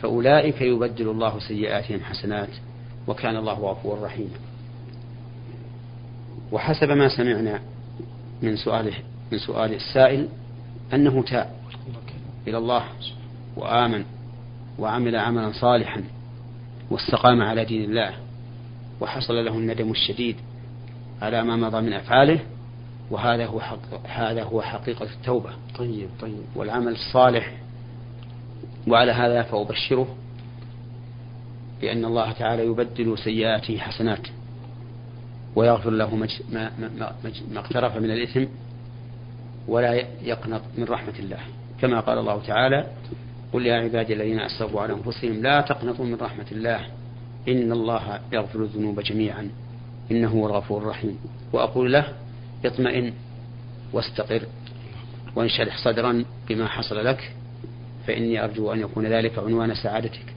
فأولئك 0.01 0.61
يبدل 0.61 1.09
الله 1.09 1.39
سيئاتهم 1.39 1.99
حسنات 1.99 2.49
وكان 3.07 3.35
الله 3.35 3.53
غفورا 3.53 4.05
رحيما. 4.05 4.37
وحسب 6.51 6.91
ما 6.91 7.17
سمعنا 7.17 7.61
من 8.41 8.55
سؤاله 8.55 8.93
من 9.31 9.37
سؤال 9.37 9.73
السائل 9.73 10.27
أنه 10.93 11.23
تاب 11.23 11.51
إلى 12.47 12.57
الله 12.57 12.83
وآمن 13.55 14.03
وعمل 14.79 15.15
عملا 15.15 15.51
صالحا 15.51 16.03
واستقام 16.91 17.41
على 17.41 17.65
دين 17.65 17.83
الله 17.83 18.13
وحصل 19.01 19.45
له 19.45 19.57
الندم 19.57 19.91
الشديد 19.91 20.35
على 21.21 21.43
ما 21.43 21.55
مضى 21.55 21.81
من 21.81 21.93
أفعاله 21.93 22.39
وهذا 23.11 23.45
هو 23.45 23.59
حق 23.59 24.07
هذا 24.07 24.43
هو 24.43 24.61
حقيقة 24.61 25.05
التوبة. 25.05 25.49
طيب 25.77 26.09
طيب. 26.21 26.43
والعمل 26.55 26.91
الصالح 26.91 27.53
وعلى 28.87 29.11
هذا 29.11 29.41
فأبشره 29.41 30.15
بأن 31.81 32.05
الله 32.05 32.31
تعالى 32.31 32.65
يبدل 32.65 33.17
سيئاته 33.17 33.77
حسنات 33.77 34.27
ويغفر 35.55 35.89
له 35.89 36.15
ما, 36.15 36.27
ما, 36.51 36.71
ما, 36.79 37.11
ما 37.51 37.59
اقترف 37.59 37.97
من 37.97 38.11
الإثم 38.11 38.45
ولا 39.67 39.93
يقنط 40.23 40.61
من 40.77 40.83
رحمة 40.83 41.13
الله. 41.19 41.39
كما 41.81 41.99
قال 41.99 42.17
الله 42.17 42.41
تعالى 42.47 42.87
قل 43.53 43.65
يا 43.65 43.75
عبادي 43.75 44.13
الذين 44.13 44.39
أسرفوا 44.39 44.81
على 44.81 44.93
أنفسهم 44.93 45.41
لا 45.41 45.61
تقنطوا 45.61 46.05
من 46.05 46.15
رحمة 46.15 46.45
الله. 46.51 46.79
إن 47.47 47.71
الله 47.71 48.19
يغفر 48.31 48.59
الذنوب 48.59 48.99
جميعا. 48.99 49.49
إنه 50.11 50.29
هو 50.29 50.47
الغفور 50.47 50.81
الرحيم 50.81 51.17
وأقول 51.53 51.93
له 51.93 52.20
اطمئن 52.65 53.13
واستقر 53.93 54.41
وانشرح 55.35 55.77
صدرا 55.77 56.25
بما 56.49 56.67
حصل 56.67 57.05
لك 57.05 57.33
فإني 58.07 58.43
أرجو 58.43 58.73
أن 58.73 58.79
يكون 58.79 59.05
ذلك 59.05 59.39
عنوان 59.39 59.75
سعادتك. 59.75 60.35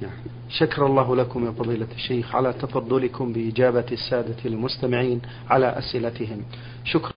نعم. 0.00 0.12
شكر 0.48 0.86
الله 0.86 1.16
لكم 1.16 1.46
يا 1.46 1.50
فضيلة 1.50 1.88
الشيخ 1.94 2.34
على 2.34 2.52
تفضلكم 2.52 3.32
بإجابة 3.32 3.84
السادة 3.92 4.36
المستمعين 4.44 5.20
على 5.50 5.78
أسئلتهم. 5.78 6.42
شكرا. 6.84 7.15